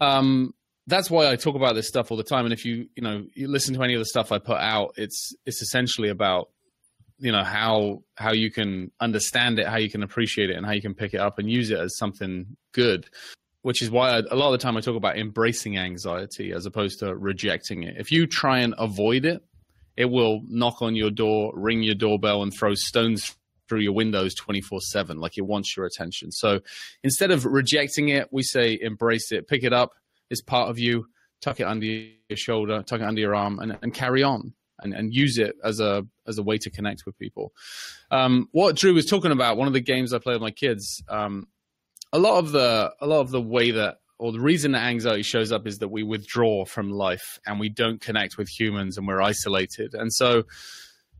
um, 0.00 0.54
that's 0.86 1.10
why 1.10 1.30
I 1.30 1.36
talk 1.36 1.54
about 1.54 1.74
this 1.74 1.88
stuff 1.88 2.10
all 2.10 2.16
the 2.16 2.22
time. 2.22 2.44
And 2.44 2.52
if 2.52 2.64
you, 2.66 2.88
you 2.94 3.02
know, 3.02 3.24
you 3.34 3.48
listen 3.48 3.74
to 3.74 3.82
any 3.82 3.94
of 3.94 4.00
the 4.00 4.04
stuff 4.04 4.32
I 4.32 4.38
put 4.38 4.58
out, 4.58 4.94
it's 4.96 5.34
it's 5.46 5.62
essentially 5.62 6.10
about, 6.10 6.50
you 7.18 7.32
know, 7.32 7.42
how 7.42 8.02
how 8.16 8.32
you 8.32 8.50
can 8.50 8.90
understand 9.00 9.58
it, 9.58 9.66
how 9.66 9.78
you 9.78 9.90
can 9.90 10.02
appreciate 10.02 10.50
it, 10.50 10.56
and 10.56 10.66
how 10.66 10.72
you 10.72 10.82
can 10.82 10.94
pick 10.94 11.14
it 11.14 11.20
up 11.20 11.38
and 11.38 11.50
use 11.50 11.70
it 11.70 11.78
as 11.78 11.96
something 11.96 12.56
good 12.72 13.08
which 13.64 13.80
is 13.80 13.90
why 13.90 14.10
I, 14.10 14.18
a 14.30 14.36
lot 14.36 14.52
of 14.52 14.52
the 14.52 14.62
time 14.62 14.76
I 14.76 14.82
talk 14.82 14.94
about 14.94 15.16
embracing 15.16 15.78
anxiety 15.78 16.52
as 16.52 16.66
opposed 16.66 16.98
to 16.98 17.16
rejecting 17.16 17.82
it. 17.82 17.94
If 17.96 18.12
you 18.12 18.26
try 18.26 18.58
and 18.58 18.74
avoid 18.76 19.24
it, 19.24 19.42
it 19.96 20.04
will 20.04 20.42
knock 20.46 20.82
on 20.82 20.94
your 20.94 21.10
door, 21.10 21.50
ring 21.56 21.82
your 21.82 21.94
doorbell, 21.94 22.42
and 22.42 22.52
throw 22.52 22.74
stones 22.74 23.34
through 23.66 23.80
your 23.80 23.94
windows 23.94 24.34
24 24.34 24.82
7 24.82 25.18
like 25.18 25.38
it 25.38 25.46
wants 25.46 25.74
your 25.74 25.86
attention 25.86 26.30
so 26.30 26.60
instead 27.02 27.30
of 27.30 27.46
rejecting 27.46 28.10
it 28.10 28.28
we 28.30 28.42
say 28.42 28.78
embrace 28.78 29.32
it 29.32 29.48
pick 29.48 29.64
it 29.64 29.72
up 29.72 29.92
it's 30.28 30.42
part 30.42 30.68
of 30.68 30.78
you 30.78 31.06
tuck 31.40 31.60
it 31.60 31.64
under 31.64 31.86
your 31.86 32.12
shoulder 32.34 32.82
tuck 32.82 33.00
it 33.00 33.04
under 33.04 33.22
your 33.22 33.34
arm 33.34 33.58
and, 33.60 33.78
and 33.80 33.94
carry 33.94 34.22
on 34.22 34.52
and, 34.80 34.92
and 34.92 35.14
use 35.14 35.38
it 35.38 35.56
as 35.64 35.80
a 35.80 36.06
as 36.26 36.36
a 36.36 36.42
way 36.42 36.58
to 36.58 36.68
connect 36.68 37.06
with 37.06 37.18
people 37.18 37.54
um, 38.10 38.46
what 38.52 38.76
drew 38.76 38.92
was 38.92 39.06
talking 39.06 39.32
about 39.32 39.56
one 39.56 39.66
of 39.66 39.72
the 39.72 39.80
games 39.80 40.12
i 40.12 40.18
play 40.18 40.34
with 40.34 40.42
my 40.42 40.50
kids 40.50 41.02
um, 41.08 41.48
a 42.14 42.18
lot 42.18 42.38
of 42.38 42.52
the 42.52 42.94
a 43.00 43.06
lot 43.06 43.20
of 43.20 43.30
the 43.30 43.40
way 43.40 43.72
that 43.72 43.98
or 44.18 44.30
the 44.30 44.40
reason 44.40 44.72
that 44.72 44.84
anxiety 44.84 45.22
shows 45.22 45.50
up 45.50 45.66
is 45.66 45.78
that 45.78 45.88
we 45.88 46.04
withdraw 46.04 46.64
from 46.64 46.90
life 46.90 47.40
and 47.44 47.58
we 47.58 47.68
don't 47.68 48.00
connect 48.00 48.38
with 48.38 48.48
humans 48.48 48.96
and 48.96 49.06
we're 49.06 49.20
isolated. 49.20 49.92
And 49.92 50.12
so, 50.12 50.44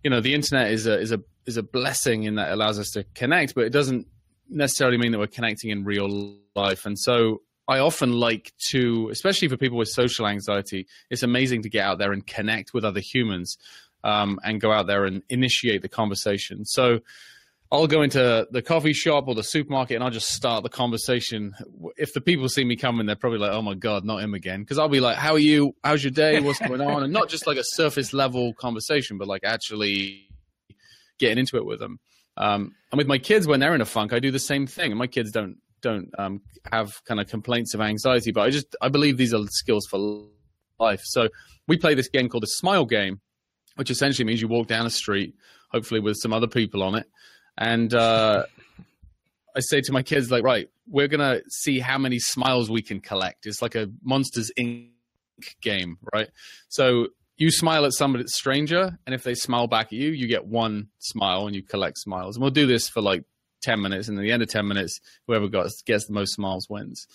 you 0.04 0.08
know, 0.08 0.20
the 0.20 0.32
internet 0.32 0.70
is 0.70 0.86
a 0.86 0.98
is 0.98 1.10
a 1.10 1.20
is 1.46 1.56
a 1.56 1.62
blessing 1.62 2.22
in 2.22 2.36
that 2.36 2.50
it 2.50 2.52
allows 2.52 2.78
us 2.78 2.90
to 2.92 3.04
connect, 3.14 3.56
but 3.56 3.64
it 3.64 3.70
doesn't 3.70 4.06
necessarily 4.48 4.96
mean 4.96 5.10
that 5.12 5.18
we're 5.18 5.26
connecting 5.26 5.70
in 5.70 5.84
real 5.84 6.36
life. 6.54 6.86
And 6.86 6.96
so 6.96 7.42
I 7.66 7.80
often 7.80 8.12
like 8.12 8.52
to, 8.70 9.08
especially 9.10 9.48
for 9.48 9.56
people 9.56 9.78
with 9.78 9.88
social 9.88 10.28
anxiety, 10.28 10.86
it's 11.10 11.24
amazing 11.24 11.62
to 11.62 11.68
get 11.68 11.84
out 11.84 11.98
there 11.98 12.12
and 12.12 12.24
connect 12.24 12.72
with 12.72 12.84
other 12.84 13.00
humans 13.00 13.58
um, 14.04 14.38
and 14.44 14.60
go 14.60 14.70
out 14.70 14.86
there 14.86 15.04
and 15.04 15.22
initiate 15.28 15.82
the 15.82 15.88
conversation. 15.88 16.64
So 16.64 17.00
I'll 17.74 17.88
go 17.88 18.02
into 18.02 18.46
the 18.52 18.62
coffee 18.62 18.92
shop 18.92 19.24
or 19.26 19.34
the 19.34 19.42
supermarket 19.42 19.96
and 19.96 20.04
I'll 20.04 20.10
just 20.10 20.28
start 20.28 20.62
the 20.62 20.68
conversation. 20.68 21.54
If 21.96 22.12
the 22.12 22.20
people 22.20 22.48
see 22.48 22.64
me 22.64 22.76
coming, 22.76 23.06
they're 23.06 23.16
probably 23.16 23.40
like, 23.40 23.50
"Oh 23.50 23.62
my 23.62 23.74
god, 23.74 24.04
not 24.04 24.22
him 24.22 24.32
again." 24.32 24.60
Because 24.60 24.78
I'll 24.78 24.88
be 24.88 25.00
like, 25.00 25.16
"How 25.16 25.32
are 25.32 25.40
you? 25.40 25.74
How's 25.82 26.04
your 26.04 26.12
day? 26.12 26.38
What's 26.40 26.60
going 26.60 26.80
on?" 26.80 27.02
And 27.02 27.12
not 27.12 27.28
just 27.28 27.48
like 27.48 27.58
a 27.58 27.64
surface 27.64 28.12
level 28.12 28.54
conversation, 28.54 29.18
but 29.18 29.26
like 29.26 29.42
actually 29.44 30.28
getting 31.18 31.38
into 31.38 31.56
it 31.56 31.66
with 31.66 31.80
them. 31.80 31.98
Um, 32.36 32.74
and 32.92 32.98
with 32.98 33.08
my 33.08 33.18
kids, 33.18 33.46
when 33.48 33.58
they're 33.58 33.74
in 33.74 33.80
a 33.80 33.86
funk, 33.86 34.12
I 34.12 34.20
do 34.20 34.30
the 34.30 34.38
same 34.38 34.68
thing. 34.68 34.92
And 34.92 34.98
my 34.98 35.08
kids 35.08 35.32
don't 35.32 35.56
don't 35.80 36.10
um, 36.16 36.42
have 36.70 37.02
kind 37.04 37.20
of 37.20 37.26
complaints 37.26 37.74
of 37.74 37.80
anxiety, 37.80 38.30
but 38.30 38.42
I 38.42 38.50
just 38.50 38.76
I 38.80 38.88
believe 38.88 39.16
these 39.16 39.34
are 39.34 39.44
skills 39.48 39.86
for 39.90 40.28
life. 40.78 41.02
So 41.04 41.28
we 41.66 41.76
play 41.76 41.94
this 41.94 42.08
game 42.08 42.28
called 42.28 42.44
the 42.44 42.48
Smile 42.48 42.84
Game, 42.86 43.20
which 43.74 43.90
essentially 43.90 44.24
means 44.24 44.40
you 44.40 44.46
walk 44.46 44.68
down 44.68 44.86
a 44.86 44.90
street, 44.90 45.34
hopefully 45.72 45.98
with 45.98 46.16
some 46.16 46.32
other 46.32 46.46
people 46.46 46.82
on 46.82 46.94
it, 46.94 47.06
and 47.56 47.92
uh, 47.94 48.44
I 49.56 49.60
say 49.60 49.80
to 49.82 49.92
my 49.92 50.02
kids 50.02 50.30
like, 50.30 50.44
right, 50.44 50.68
we're 50.88 51.08
gonna 51.08 51.40
see 51.48 51.78
how 51.78 51.98
many 51.98 52.18
smiles 52.18 52.70
we 52.70 52.82
can 52.82 53.00
collect. 53.00 53.46
It's 53.46 53.62
like 53.62 53.74
a 53.74 53.90
Monsters 54.02 54.50
Inc. 54.58 54.88
game, 55.60 55.98
right? 56.12 56.28
So 56.68 57.08
you 57.36 57.50
smile 57.50 57.84
at 57.84 57.92
somebody 57.92 58.26
stranger, 58.26 58.98
and 59.06 59.14
if 59.14 59.22
they 59.22 59.34
smile 59.34 59.66
back 59.66 59.86
at 59.86 59.92
you, 59.92 60.10
you 60.10 60.26
get 60.26 60.46
one 60.46 60.88
smile 60.98 61.46
and 61.46 61.54
you 61.54 61.62
collect 61.62 61.98
smiles. 61.98 62.36
And 62.36 62.42
we'll 62.42 62.50
do 62.50 62.66
this 62.66 62.88
for 62.88 63.00
like 63.00 63.24
10 63.64 63.80
minutes 63.80 64.08
and 64.08 64.18
at 64.18 64.22
the 64.22 64.30
end 64.30 64.42
of 64.42 64.48
10 64.48 64.68
minutes 64.68 65.00
whoever 65.26 65.48
gets, 65.48 65.80
gets 65.82 66.06
the 66.06 66.12
most 66.12 66.34
smiles 66.34 66.68
wins 66.68 67.06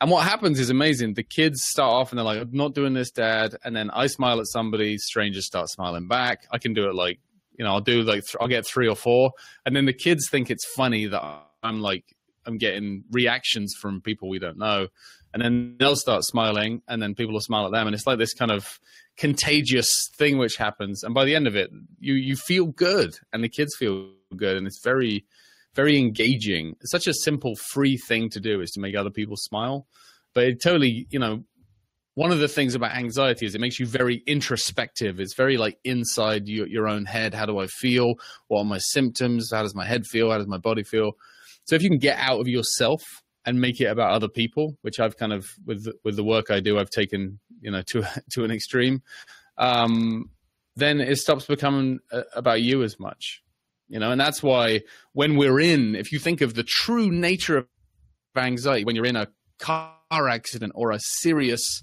and 0.00 0.10
what 0.10 0.24
happens 0.24 0.58
is 0.58 0.70
amazing 0.70 1.12
the 1.12 1.22
kids 1.22 1.62
start 1.62 1.92
off 1.92 2.10
and 2.10 2.18
they're 2.18 2.24
like 2.24 2.40
i'm 2.40 2.50
not 2.50 2.74
doing 2.74 2.94
this 2.94 3.10
dad 3.10 3.54
and 3.62 3.76
then 3.76 3.90
i 3.90 4.06
smile 4.06 4.40
at 4.40 4.46
somebody 4.46 4.96
strangers 4.96 5.44
start 5.44 5.68
smiling 5.68 6.08
back 6.08 6.46
i 6.50 6.56
can 6.56 6.72
do 6.72 6.88
it 6.88 6.94
like 6.94 7.20
you 7.58 7.64
know 7.64 7.72
i'll 7.72 7.80
do 7.80 8.02
like 8.02 8.22
th- 8.24 8.36
i'll 8.40 8.48
get 8.48 8.66
three 8.66 8.88
or 8.88 8.96
four. 8.96 9.32
And 9.66 9.76
then 9.76 9.84
the 9.84 9.92
kids 9.92 10.28
think 10.30 10.50
it's 10.50 10.64
funny 10.74 11.06
that 11.06 11.22
i'm 11.62 11.80
like 11.80 12.04
i'm 12.46 12.56
getting 12.56 13.04
reactions 13.10 13.74
from 13.80 14.00
people 14.00 14.28
we 14.28 14.38
don't 14.38 14.58
know. 14.58 14.88
And 15.34 15.42
then 15.42 15.76
they'll 15.78 15.96
start 15.96 16.24
smiling 16.24 16.80
and 16.88 17.02
then 17.02 17.14
people 17.14 17.34
will 17.34 17.40
smile 17.40 17.66
at 17.66 17.72
them. 17.72 17.86
And 17.86 17.94
it's 17.94 18.06
like 18.06 18.16
this 18.16 18.32
kind 18.32 18.50
of 18.50 18.80
contagious 19.18 19.90
thing 20.16 20.38
which 20.38 20.56
happens. 20.56 21.02
And 21.02 21.12
by 21.12 21.26
the 21.26 21.34
end 21.34 21.46
of 21.46 21.54
it 21.56 21.70
you 21.98 22.14
you 22.14 22.36
feel 22.36 22.66
good 22.66 23.14
and 23.32 23.44
the 23.44 23.48
kids 23.48 23.76
feel 23.76 24.10
good 24.36 24.56
and 24.56 24.66
it's 24.66 24.82
very 24.82 25.26
very 25.74 25.98
engaging. 25.98 26.74
It's 26.80 26.90
such 26.90 27.06
a 27.06 27.14
simple 27.14 27.54
free 27.56 27.98
thing 27.98 28.30
to 28.30 28.40
do 28.40 28.60
is 28.60 28.70
to 28.72 28.80
make 28.80 28.96
other 28.96 29.10
people 29.10 29.36
smile. 29.36 29.86
But 30.32 30.44
it 30.44 30.62
totally 30.62 31.06
you 31.10 31.18
know 31.18 31.44
one 32.18 32.32
of 32.32 32.40
the 32.40 32.48
things 32.48 32.74
about 32.74 32.96
anxiety 32.96 33.46
is 33.46 33.54
it 33.54 33.60
makes 33.60 33.78
you 33.78 33.86
very 33.86 34.24
introspective. 34.26 35.20
It's 35.20 35.34
very 35.34 35.56
like 35.56 35.78
inside 35.84 36.48
your, 36.48 36.66
your 36.66 36.88
own 36.88 37.04
head. 37.04 37.32
How 37.32 37.46
do 37.46 37.58
i 37.60 37.68
feel? 37.68 38.16
What 38.48 38.62
are 38.62 38.64
my 38.64 38.78
symptoms? 38.78 39.52
How 39.52 39.62
does 39.62 39.76
my 39.76 39.86
head 39.86 40.04
feel? 40.04 40.32
How 40.32 40.38
does 40.38 40.48
my 40.48 40.58
body 40.58 40.82
feel? 40.82 41.12
So 41.66 41.76
if 41.76 41.82
you 41.82 41.88
can 41.88 42.00
get 42.00 42.18
out 42.18 42.40
of 42.40 42.48
yourself 42.48 43.04
and 43.46 43.60
make 43.60 43.80
it 43.80 43.84
about 43.84 44.10
other 44.10 44.26
people, 44.26 44.76
which 44.82 44.98
I've 44.98 45.16
kind 45.16 45.32
of 45.32 45.46
with 45.64 45.86
with 46.02 46.16
the 46.16 46.24
work 46.24 46.50
I 46.50 46.58
do, 46.58 46.76
I've 46.76 46.90
taken 46.90 47.38
you 47.60 47.70
know 47.70 47.82
to 47.90 48.04
to 48.32 48.42
an 48.42 48.50
extreme. 48.50 49.00
Um, 49.56 50.30
then 50.74 51.00
it 51.00 51.18
stops 51.18 51.46
becoming 51.46 52.00
uh, 52.10 52.22
about 52.34 52.62
you 52.62 52.82
as 52.82 52.98
much, 52.98 53.42
you 53.86 54.00
know, 54.00 54.10
and 54.10 54.20
that's 54.20 54.42
why 54.42 54.80
when 55.12 55.36
we're 55.36 55.60
in, 55.60 55.94
if 55.94 56.10
you 56.10 56.18
think 56.18 56.40
of 56.40 56.54
the 56.54 56.64
true 56.64 57.12
nature 57.12 57.58
of 57.58 57.66
anxiety, 58.36 58.84
when 58.84 58.96
you're 58.96 59.06
in 59.06 59.14
a 59.14 59.28
car 59.60 60.28
accident 60.28 60.72
or 60.74 60.90
a 60.90 60.98
serious 61.20 61.80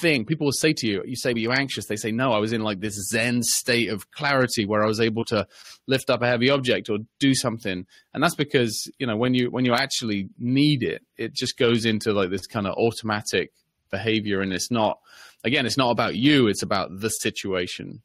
thing. 0.00 0.24
People 0.24 0.46
will 0.46 0.52
say 0.52 0.72
to 0.72 0.86
you, 0.86 1.02
you 1.06 1.16
say, 1.16 1.32
"Are 1.32 1.38
you 1.38 1.52
anxious?" 1.52 1.86
They 1.86 1.96
say, 1.96 2.12
"No, 2.12 2.32
I 2.32 2.38
was 2.38 2.52
in 2.52 2.62
like 2.62 2.80
this 2.80 2.94
Zen 3.08 3.42
state 3.42 3.88
of 3.88 4.10
clarity 4.10 4.64
where 4.64 4.82
I 4.82 4.86
was 4.86 5.00
able 5.00 5.24
to 5.26 5.46
lift 5.86 6.10
up 6.10 6.22
a 6.22 6.26
heavy 6.26 6.50
object 6.50 6.88
or 6.88 6.98
do 7.18 7.34
something." 7.34 7.86
And 8.12 8.22
that's 8.22 8.34
because 8.34 8.90
you 8.98 9.06
know 9.06 9.16
when 9.16 9.34
you 9.34 9.50
when 9.50 9.64
you 9.64 9.74
actually 9.74 10.28
need 10.38 10.82
it, 10.82 11.02
it 11.16 11.34
just 11.34 11.56
goes 11.58 11.84
into 11.84 12.12
like 12.12 12.30
this 12.30 12.46
kind 12.46 12.66
of 12.66 12.74
automatic 12.74 13.52
behavior, 13.90 14.40
and 14.40 14.52
it's 14.52 14.70
not. 14.70 14.98
Again, 15.44 15.66
it's 15.66 15.76
not 15.76 15.90
about 15.90 16.16
you; 16.16 16.48
it's 16.48 16.62
about 16.62 17.00
the 17.00 17.10
situation. 17.10 18.02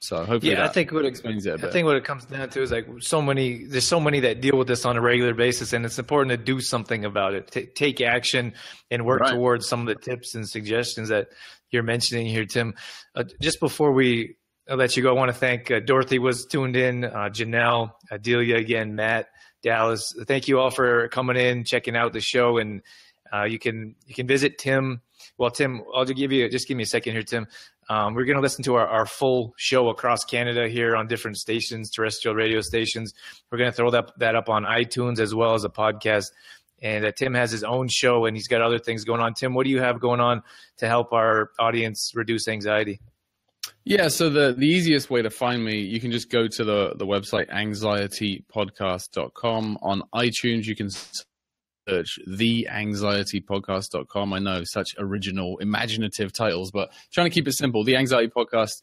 So 0.00 0.18
hopefully, 0.18 0.52
yeah, 0.52 0.64
I 0.64 0.68
think 0.68 0.92
what 0.92 1.04
it 1.04 1.08
explains 1.08 1.44
it. 1.44 1.64
I 1.64 1.70
think 1.70 1.84
what 1.84 1.96
it 1.96 2.04
comes 2.04 2.24
down 2.24 2.48
to 2.50 2.62
is 2.62 2.70
like 2.70 2.86
so 3.00 3.20
many. 3.20 3.64
There's 3.64 3.86
so 3.86 3.98
many 3.98 4.20
that 4.20 4.40
deal 4.40 4.56
with 4.56 4.68
this 4.68 4.84
on 4.84 4.96
a 4.96 5.00
regular 5.00 5.34
basis, 5.34 5.72
and 5.72 5.84
it's 5.84 5.98
important 5.98 6.30
to 6.30 6.36
do 6.36 6.60
something 6.60 7.04
about 7.04 7.34
it. 7.34 7.50
T- 7.50 7.66
take 7.66 8.00
action 8.00 8.54
and 8.92 9.04
work 9.04 9.20
right. 9.20 9.32
towards 9.32 9.66
some 9.66 9.80
of 9.80 9.86
the 9.86 9.96
tips 9.96 10.36
and 10.36 10.48
suggestions 10.48 11.08
that 11.08 11.28
you're 11.70 11.82
mentioning 11.82 12.26
here, 12.26 12.44
Tim. 12.44 12.74
Uh, 13.16 13.24
just 13.42 13.58
before 13.58 13.90
we 13.90 14.36
uh, 14.70 14.76
let 14.76 14.96
you 14.96 15.02
go, 15.02 15.10
I 15.10 15.14
want 15.14 15.30
to 15.30 15.38
thank 15.38 15.68
uh, 15.70 15.80
Dorothy 15.80 16.20
was 16.20 16.46
tuned 16.46 16.76
in, 16.76 17.04
uh, 17.04 17.28
Janelle, 17.30 17.90
Adelia 18.08 18.56
again, 18.56 18.94
Matt, 18.94 19.26
Dallas. 19.64 20.14
Thank 20.28 20.46
you 20.46 20.60
all 20.60 20.70
for 20.70 21.08
coming 21.08 21.36
in, 21.36 21.64
checking 21.64 21.96
out 21.96 22.12
the 22.12 22.20
show, 22.20 22.58
and 22.58 22.82
uh, 23.34 23.44
you 23.44 23.58
can 23.58 23.96
you 24.06 24.14
can 24.14 24.28
visit 24.28 24.58
Tim. 24.58 25.02
Well, 25.36 25.50
Tim, 25.50 25.82
I'll 25.92 26.04
just 26.04 26.16
give 26.16 26.30
you 26.30 26.48
just 26.48 26.68
give 26.68 26.76
me 26.76 26.84
a 26.84 26.86
second 26.86 27.14
here, 27.14 27.24
Tim. 27.24 27.48
Um, 27.88 28.14
we're 28.14 28.24
going 28.24 28.36
to 28.36 28.42
listen 28.42 28.62
to 28.64 28.74
our, 28.74 28.86
our 28.86 29.06
full 29.06 29.54
show 29.56 29.88
across 29.88 30.24
Canada 30.24 30.68
here 30.68 30.94
on 30.94 31.06
different 31.06 31.38
stations, 31.38 31.90
terrestrial 31.90 32.34
radio 32.34 32.60
stations. 32.60 33.14
We're 33.50 33.58
going 33.58 33.70
to 33.70 33.76
throw 33.76 33.90
that, 33.90 34.12
that 34.18 34.34
up 34.34 34.48
on 34.48 34.64
iTunes 34.64 35.20
as 35.20 35.34
well 35.34 35.54
as 35.54 35.64
a 35.64 35.70
podcast. 35.70 36.26
And 36.80 37.04
uh, 37.04 37.12
Tim 37.12 37.34
has 37.34 37.50
his 37.50 37.64
own 37.64 37.88
show 37.88 38.26
and 38.26 38.36
he's 38.36 38.46
got 38.46 38.60
other 38.60 38.78
things 38.78 39.04
going 39.04 39.20
on. 39.20 39.34
Tim, 39.34 39.54
what 39.54 39.64
do 39.64 39.70
you 39.70 39.80
have 39.80 40.00
going 40.00 40.20
on 40.20 40.42
to 40.78 40.86
help 40.86 41.12
our 41.12 41.50
audience 41.58 42.12
reduce 42.14 42.46
anxiety? 42.46 43.00
Yeah, 43.84 44.08
so 44.08 44.28
the, 44.28 44.54
the 44.56 44.66
easiest 44.66 45.08
way 45.08 45.22
to 45.22 45.30
find 45.30 45.64
me, 45.64 45.80
you 45.80 46.00
can 46.00 46.12
just 46.12 46.30
go 46.30 46.46
to 46.46 46.64
the, 46.64 46.92
the 46.96 47.06
website 47.06 47.48
anxietypodcast.com. 47.50 49.78
On 49.80 50.02
iTunes, 50.14 50.66
you 50.66 50.76
can 50.76 50.90
search 51.88 52.18
theanxietypodcast.com. 52.28 54.32
I 54.32 54.38
know 54.38 54.62
such 54.64 54.94
original, 54.98 55.58
imaginative 55.58 56.32
titles, 56.32 56.70
but 56.70 56.90
trying 57.12 57.30
to 57.30 57.34
keep 57.34 57.48
it 57.48 57.52
simple. 57.52 57.84
The 57.84 57.96
Anxiety 57.96 58.28
Podcast 58.28 58.82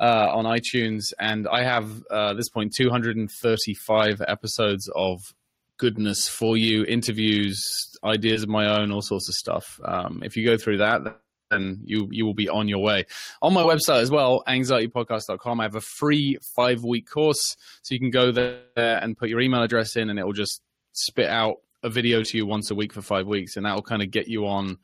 uh, 0.00 0.28
on 0.32 0.44
iTunes, 0.44 1.12
and 1.18 1.46
I 1.48 1.62
have 1.62 2.02
uh, 2.10 2.34
this 2.34 2.48
point 2.48 2.74
235 2.74 4.22
episodes 4.26 4.90
of 4.94 5.34
goodness 5.76 6.28
for 6.28 6.56
you, 6.56 6.84
interviews, 6.84 7.96
ideas 8.04 8.42
of 8.42 8.48
my 8.48 8.66
own, 8.66 8.92
all 8.92 9.02
sorts 9.02 9.28
of 9.28 9.34
stuff. 9.34 9.80
Um, 9.84 10.22
if 10.24 10.36
you 10.36 10.46
go 10.46 10.56
through 10.56 10.78
that, 10.78 11.02
then 11.50 11.80
you 11.84 12.08
you 12.10 12.24
will 12.24 12.34
be 12.34 12.48
on 12.48 12.68
your 12.68 12.82
way. 12.82 13.04
On 13.42 13.52
my 13.52 13.62
website 13.62 14.00
as 14.00 14.10
well, 14.10 14.42
anxietypodcast.com, 14.48 15.60
I 15.60 15.64
have 15.64 15.74
a 15.74 15.80
free 15.80 16.38
five 16.56 16.82
week 16.82 17.10
course, 17.10 17.56
so 17.82 17.94
you 17.94 17.98
can 17.98 18.10
go 18.10 18.32
there 18.32 18.62
and 18.76 19.16
put 19.16 19.28
your 19.28 19.40
email 19.40 19.62
address 19.62 19.96
in, 19.96 20.10
and 20.10 20.18
it 20.18 20.24
will 20.24 20.32
just 20.32 20.62
spit 20.92 21.28
out 21.28 21.56
a 21.82 21.90
video 21.90 22.22
to 22.22 22.36
you 22.36 22.46
once 22.46 22.70
a 22.70 22.74
week 22.74 22.92
for 22.92 23.02
five 23.02 23.26
weeks, 23.26 23.56
and 23.56 23.66
that 23.66 23.74
will 23.74 23.82
kind 23.82 24.02
of 24.02 24.10
get 24.10 24.28
you 24.28 24.46
on 24.46 24.78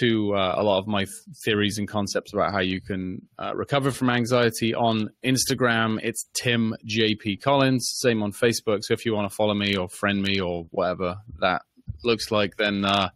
to 0.00 0.34
uh, 0.34 0.54
a 0.58 0.62
lot 0.62 0.78
of 0.78 0.86
my 0.86 1.04
th- 1.04 1.10
theories 1.44 1.78
and 1.78 1.88
concepts 1.88 2.32
about 2.34 2.52
how 2.52 2.60
you 2.60 2.80
can 2.80 3.26
uh, 3.38 3.52
recover 3.54 3.90
from 3.90 4.10
anxiety. 4.10 4.74
On 4.74 5.08
Instagram, 5.24 5.98
it's 6.02 6.26
Tim 6.34 6.74
JP 6.86 7.40
Collins. 7.40 7.90
Same 8.00 8.22
on 8.22 8.32
Facebook. 8.32 8.80
So 8.82 8.92
if 8.92 9.06
you 9.06 9.14
want 9.14 9.30
to 9.30 9.34
follow 9.34 9.54
me 9.54 9.76
or 9.76 9.88
friend 9.88 10.22
me 10.22 10.40
or 10.40 10.66
whatever 10.70 11.16
that 11.40 11.62
looks 12.04 12.30
like, 12.30 12.56
then 12.56 12.84
uh, 12.84 13.08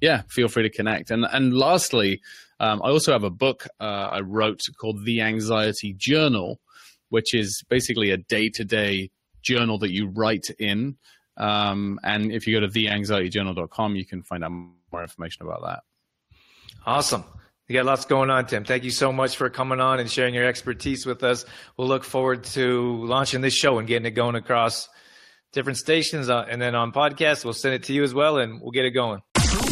yeah, 0.00 0.22
feel 0.28 0.48
free 0.48 0.64
to 0.64 0.70
connect. 0.70 1.10
And 1.10 1.24
and 1.24 1.56
lastly, 1.56 2.20
um, 2.60 2.82
I 2.84 2.88
also 2.90 3.12
have 3.12 3.24
a 3.24 3.30
book 3.30 3.66
uh, 3.80 4.08
I 4.12 4.20
wrote 4.20 4.60
called 4.78 5.04
The 5.04 5.22
Anxiety 5.22 5.94
Journal, 5.96 6.60
which 7.08 7.34
is 7.34 7.62
basically 7.68 8.10
a 8.10 8.18
day 8.18 8.50
to 8.50 8.64
day 8.64 9.10
journal 9.42 9.78
that 9.78 9.92
you 9.92 10.08
write 10.14 10.46
in 10.58 10.96
um, 11.38 12.00
and 12.02 12.32
if 12.32 12.46
you 12.46 12.60
go 12.60 12.66
to 12.66 12.72
theanxietyjournal.com, 12.72 13.96
you 13.96 14.04
can 14.04 14.22
find 14.22 14.44
out 14.44 14.50
more 14.50 15.02
information 15.02 15.46
about 15.46 15.62
that. 15.62 15.80
Awesome. 16.84 17.24
You 17.68 17.74
got 17.74 17.84
lots 17.84 18.06
going 18.06 18.30
on, 18.30 18.46
Tim. 18.46 18.64
Thank 18.64 18.84
you 18.84 18.90
so 18.90 19.12
much 19.12 19.36
for 19.36 19.50
coming 19.50 19.78
on 19.78 20.00
and 20.00 20.10
sharing 20.10 20.34
your 20.34 20.46
expertise 20.46 21.04
with 21.04 21.22
us. 21.22 21.44
We'll 21.76 21.88
look 21.88 22.02
forward 22.02 22.44
to 22.44 23.04
launching 23.04 23.42
this 23.42 23.54
show 23.54 23.78
and 23.78 23.86
getting 23.86 24.06
it 24.06 24.12
going 24.12 24.36
across 24.36 24.88
different 25.52 25.78
stations. 25.78 26.30
Uh, 26.30 26.46
and 26.48 26.60
then 26.60 26.74
on 26.74 26.92
podcast, 26.92 27.44
we'll 27.44 27.54
send 27.54 27.74
it 27.74 27.84
to 27.84 27.92
you 27.92 28.02
as 28.04 28.14
well 28.14 28.38
and 28.38 28.60
we'll 28.60 28.70
get 28.70 28.86
it 28.86 28.92
going. 28.92 29.20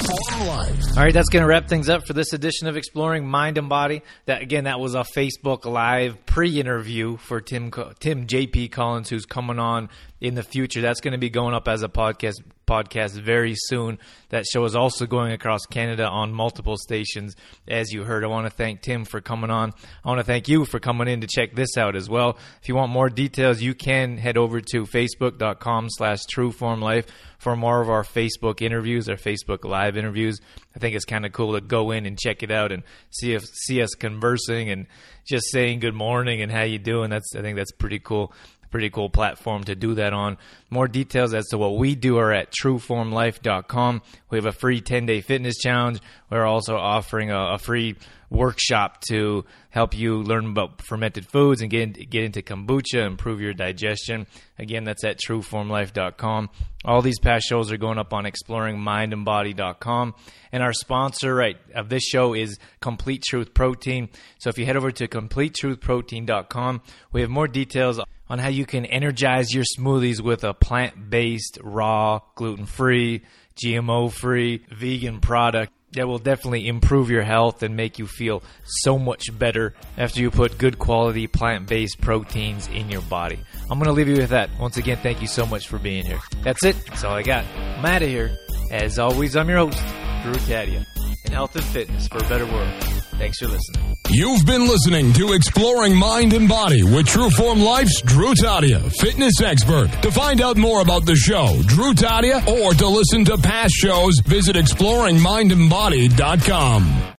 All 0.08 1.02
right, 1.02 1.12
that's 1.12 1.28
going 1.28 1.42
to 1.42 1.48
wrap 1.48 1.68
things 1.68 1.88
up 1.88 2.06
for 2.06 2.12
this 2.12 2.32
edition 2.32 2.68
of 2.68 2.76
Exploring 2.76 3.26
Mind 3.26 3.58
and 3.58 3.68
Body. 3.68 4.02
That 4.26 4.40
again, 4.40 4.64
that 4.64 4.80
was 4.80 4.94
a 4.94 5.04
Facebook 5.16 5.64
Live 5.64 6.24
pre-interview 6.26 7.16
for 7.16 7.40
Tim 7.40 7.70
Tim 7.98 8.26
JP 8.26 8.70
Collins, 8.72 9.08
who's 9.08 9.26
coming 9.26 9.58
on 9.58 9.88
in 10.20 10.34
the 10.34 10.42
future. 10.42 10.80
That's 10.80 11.00
going 11.00 11.12
to 11.12 11.18
be 11.18 11.30
going 11.30 11.54
up 11.54 11.68
as 11.68 11.82
a 11.82 11.88
podcast 11.88 12.36
podcast 12.66 13.20
very 13.20 13.54
soon. 13.54 13.98
That 14.30 14.44
show 14.46 14.64
is 14.64 14.74
also 14.74 15.06
going 15.06 15.32
across 15.32 15.66
Canada 15.66 16.06
on 16.08 16.32
multiple 16.32 16.76
stations, 16.76 17.36
as 17.68 17.92
you 17.92 18.04
heard. 18.04 18.24
I 18.24 18.26
want 18.26 18.46
to 18.46 18.50
thank 18.50 18.82
Tim 18.82 19.04
for 19.04 19.20
coming 19.20 19.50
on. 19.50 19.72
I 20.04 20.08
want 20.08 20.18
to 20.18 20.24
thank 20.24 20.48
you 20.48 20.64
for 20.64 20.80
coming 20.80 21.08
in 21.08 21.20
to 21.20 21.26
check 21.26 21.54
this 21.54 21.76
out 21.76 21.96
as 21.96 22.08
well. 22.08 22.38
If 22.60 22.68
you 22.68 22.74
want 22.74 22.92
more 22.92 23.08
details, 23.08 23.62
you 23.62 23.74
can 23.74 24.18
head 24.18 24.36
over 24.36 24.60
to 24.60 24.82
facebook.com 24.84 25.88
slash 25.90 26.20
trueformlife 26.34 27.06
for 27.38 27.54
more 27.54 27.80
of 27.80 27.90
our 27.90 28.02
Facebook 28.02 28.62
interviews, 28.62 29.08
our 29.08 29.16
Facebook 29.16 29.64
live 29.64 29.96
interviews. 29.96 30.40
I 30.74 30.78
think 30.78 30.96
it's 30.96 31.04
kind 31.04 31.24
of 31.24 31.32
cool 31.32 31.54
to 31.54 31.60
go 31.60 31.90
in 31.90 32.06
and 32.06 32.18
check 32.18 32.42
it 32.42 32.50
out 32.50 32.72
and 32.72 32.82
see 33.10 33.34
if 33.34 33.44
see 33.44 33.82
us 33.82 33.94
conversing 33.94 34.70
and 34.70 34.86
just 35.24 35.50
saying 35.50 35.80
good 35.80 35.94
morning 35.94 36.42
and 36.42 36.50
how 36.50 36.62
you 36.62 36.78
doing. 36.78 37.10
That's 37.10 37.34
I 37.36 37.42
think 37.42 37.56
that's 37.56 37.72
pretty 37.72 37.98
cool 37.98 38.32
pretty 38.70 38.90
cool 38.90 39.10
platform 39.10 39.64
to 39.64 39.74
do 39.74 39.94
that 39.94 40.12
on. 40.12 40.38
More 40.70 40.88
details 40.88 41.34
as 41.34 41.46
to 41.48 41.58
what 41.58 41.76
we 41.76 41.94
do 41.94 42.18
are 42.18 42.32
at 42.32 42.52
trueformlife.com. 42.52 44.02
We 44.30 44.38
have 44.38 44.46
a 44.46 44.52
free 44.52 44.80
10 44.80 45.06
day 45.06 45.20
fitness 45.20 45.56
challenge. 45.58 46.00
We're 46.30 46.44
also 46.44 46.76
offering 46.76 47.30
a, 47.30 47.54
a 47.54 47.58
free 47.58 47.96
workshop 48.30 49.00
to 49.08 49.44
help 49.70 49.96
you 49.96 50.22
learn 50.22 50.46
about 50.46 50.82
fermented 50.82 51.26
foods 51.26 51.60
and 51.60 51.70
get 51.70 52.10
get 52.10 52.24
into 52.24 52.42
kombucha, 52.42 53.06
improve 53.06 53.40
your 53.40 53.54
digestion. 53.54 54.26
Again, 54.58 54.84
that's 54.84 55.04
at 55.04 55.18
trueformlife.com. 55.18 56.50
All 56.84 57.02
these 57.02 57.18
past 57.18 57.46
shows 57.46 57.72
are 57.72 57.76
going 57.76 57.98
up 57.98 58.12
on 58.12 58.24
exploringmindandbody.com. 58.24 60.14
And 60.52 60.62
our 60.62 60.72
sponsor 60.72 61.34
right 61.34 61.56
of 61.74 61.88
this 61.88 62.04
show 62.04 62.34
is 62.34 62.58
Complete 62.80 63.22
Truth 63.22 63.54
Protein. 63.54 64.08
So 64.38 64.50
if 64.50 64.58
you 64.58 64.66
head 64.66 64.76
over 64.76 64.90
to 64.92 65.08
completetruthprotein.com, 65.08 66.82
we 67.12 67.20
have 67.20 67.30
more 67.30 67.48
details 67.48 68.00
on 68.28 68.38
how 68.38 68.48
you 68.48 68.66
can 68.66 68.86
energize 68.86 69.52
your 69.52 69.64
smoothies 69.78 70.20
with 70.20 70.44
a 70.44 70.54
plant-based, 70.54 71.58
raw, 71.62 72.20
gluten-free, 72.34 73.22
GMO-free, 73.56 74.64
vegan 74.70 75.20
product 75.20 75.72
that 75.96 76.06
will 76.06 76.18
definitely 76.18 76.68
improve 76.68 77.10
your 77.10 77.22
health 77.22 77.62
and 77.62 77.76
make 77.76 77.98
you 77.98 78.06
feel 78.06 78.42
so 78.64 78.98
much 78.98 79.36
better 79.38 79.74
after 79.98 80.20
you 80.20 80.30
put 80.30 80.56
good 80.58 80.78
quality 80.78 81.26
plant 81.26 81.68
based 81.68 82.00
proteins 82.00 82.68
in 82.68 82.88
your 82.90 83.02
body. 83.02 83.38
I'm 83.70 83.78
going 83.78 83.86
to 83.86 83.92
leave 83.92 84.08
you 84.08 84.16
with 84.16 84.30
that. 84.30 84.50
Once 84.58 84.76
again, 84.76 84.98
thank 85.02 85.20
you 85.20 85.26
so 85.26 85.44
much 85.44 85.68
for 85.68 85.78
being 85.78 86.04
here. 86.04 86.20
That's 86.42 86.64
it. 86.64 86.76
That's 86.86 87.04
all 87.04 87.14
I 87.14 87.22
got. 87.22 87.44
I'm 87.76 87.84
out 87.84 88.02
of 88.02 88.08
here. 88.08 88.36
As 88.70 88.98
always, 88.98 89.36
I'm 89.36 89.48
your 89.48 89.58
host, 89.58 89.78
Drew 90.22 90.34
Tadia, 90.34 90.84
in 91.24 91.32
health 91.32 91.54
and 91.56 91.64
fitness 91.64 92.08
for 92.08 92.18
a 92.18 92.28
better 92.28 92.46
world. 92.46 92.95
Thanks 93.18 93.38
for 93.38 93.48
listening. 93.48 93.96
You've 94.10 94.44
been 94.44 94.68
listening 94.68 95.14
to 95.14 95.32
Exploring 95.32 95.96
Mind 95.96 96.34
and 96.34 96.48
Body 96.48 96.82
with 96.82 97.06
Trueform 97.06 97.64
Life's 97.64 98.02
Drew 98.02 98.34
Tadia, 98.34 98.92
fitness 99.00 99.40
expert. 99.40 99.88
To 100.02 100.10
find 100.10 100.40
out 100.40 100.56
more 100.56 100.82
about 100.82 101.06
the 101.06 101.16
show, 101.16 101.60
Drew 101.66 101.94
Tadia, 101.94 102.46
or 102.46 102.74
to 102.74 102.86
listen 102.86 103.24
to 103.24 103.38
past 103.38 103.74
shows, 103.74 104.20
visit 104.24 104.56
exploringmindandbody.com. 104.56 107.15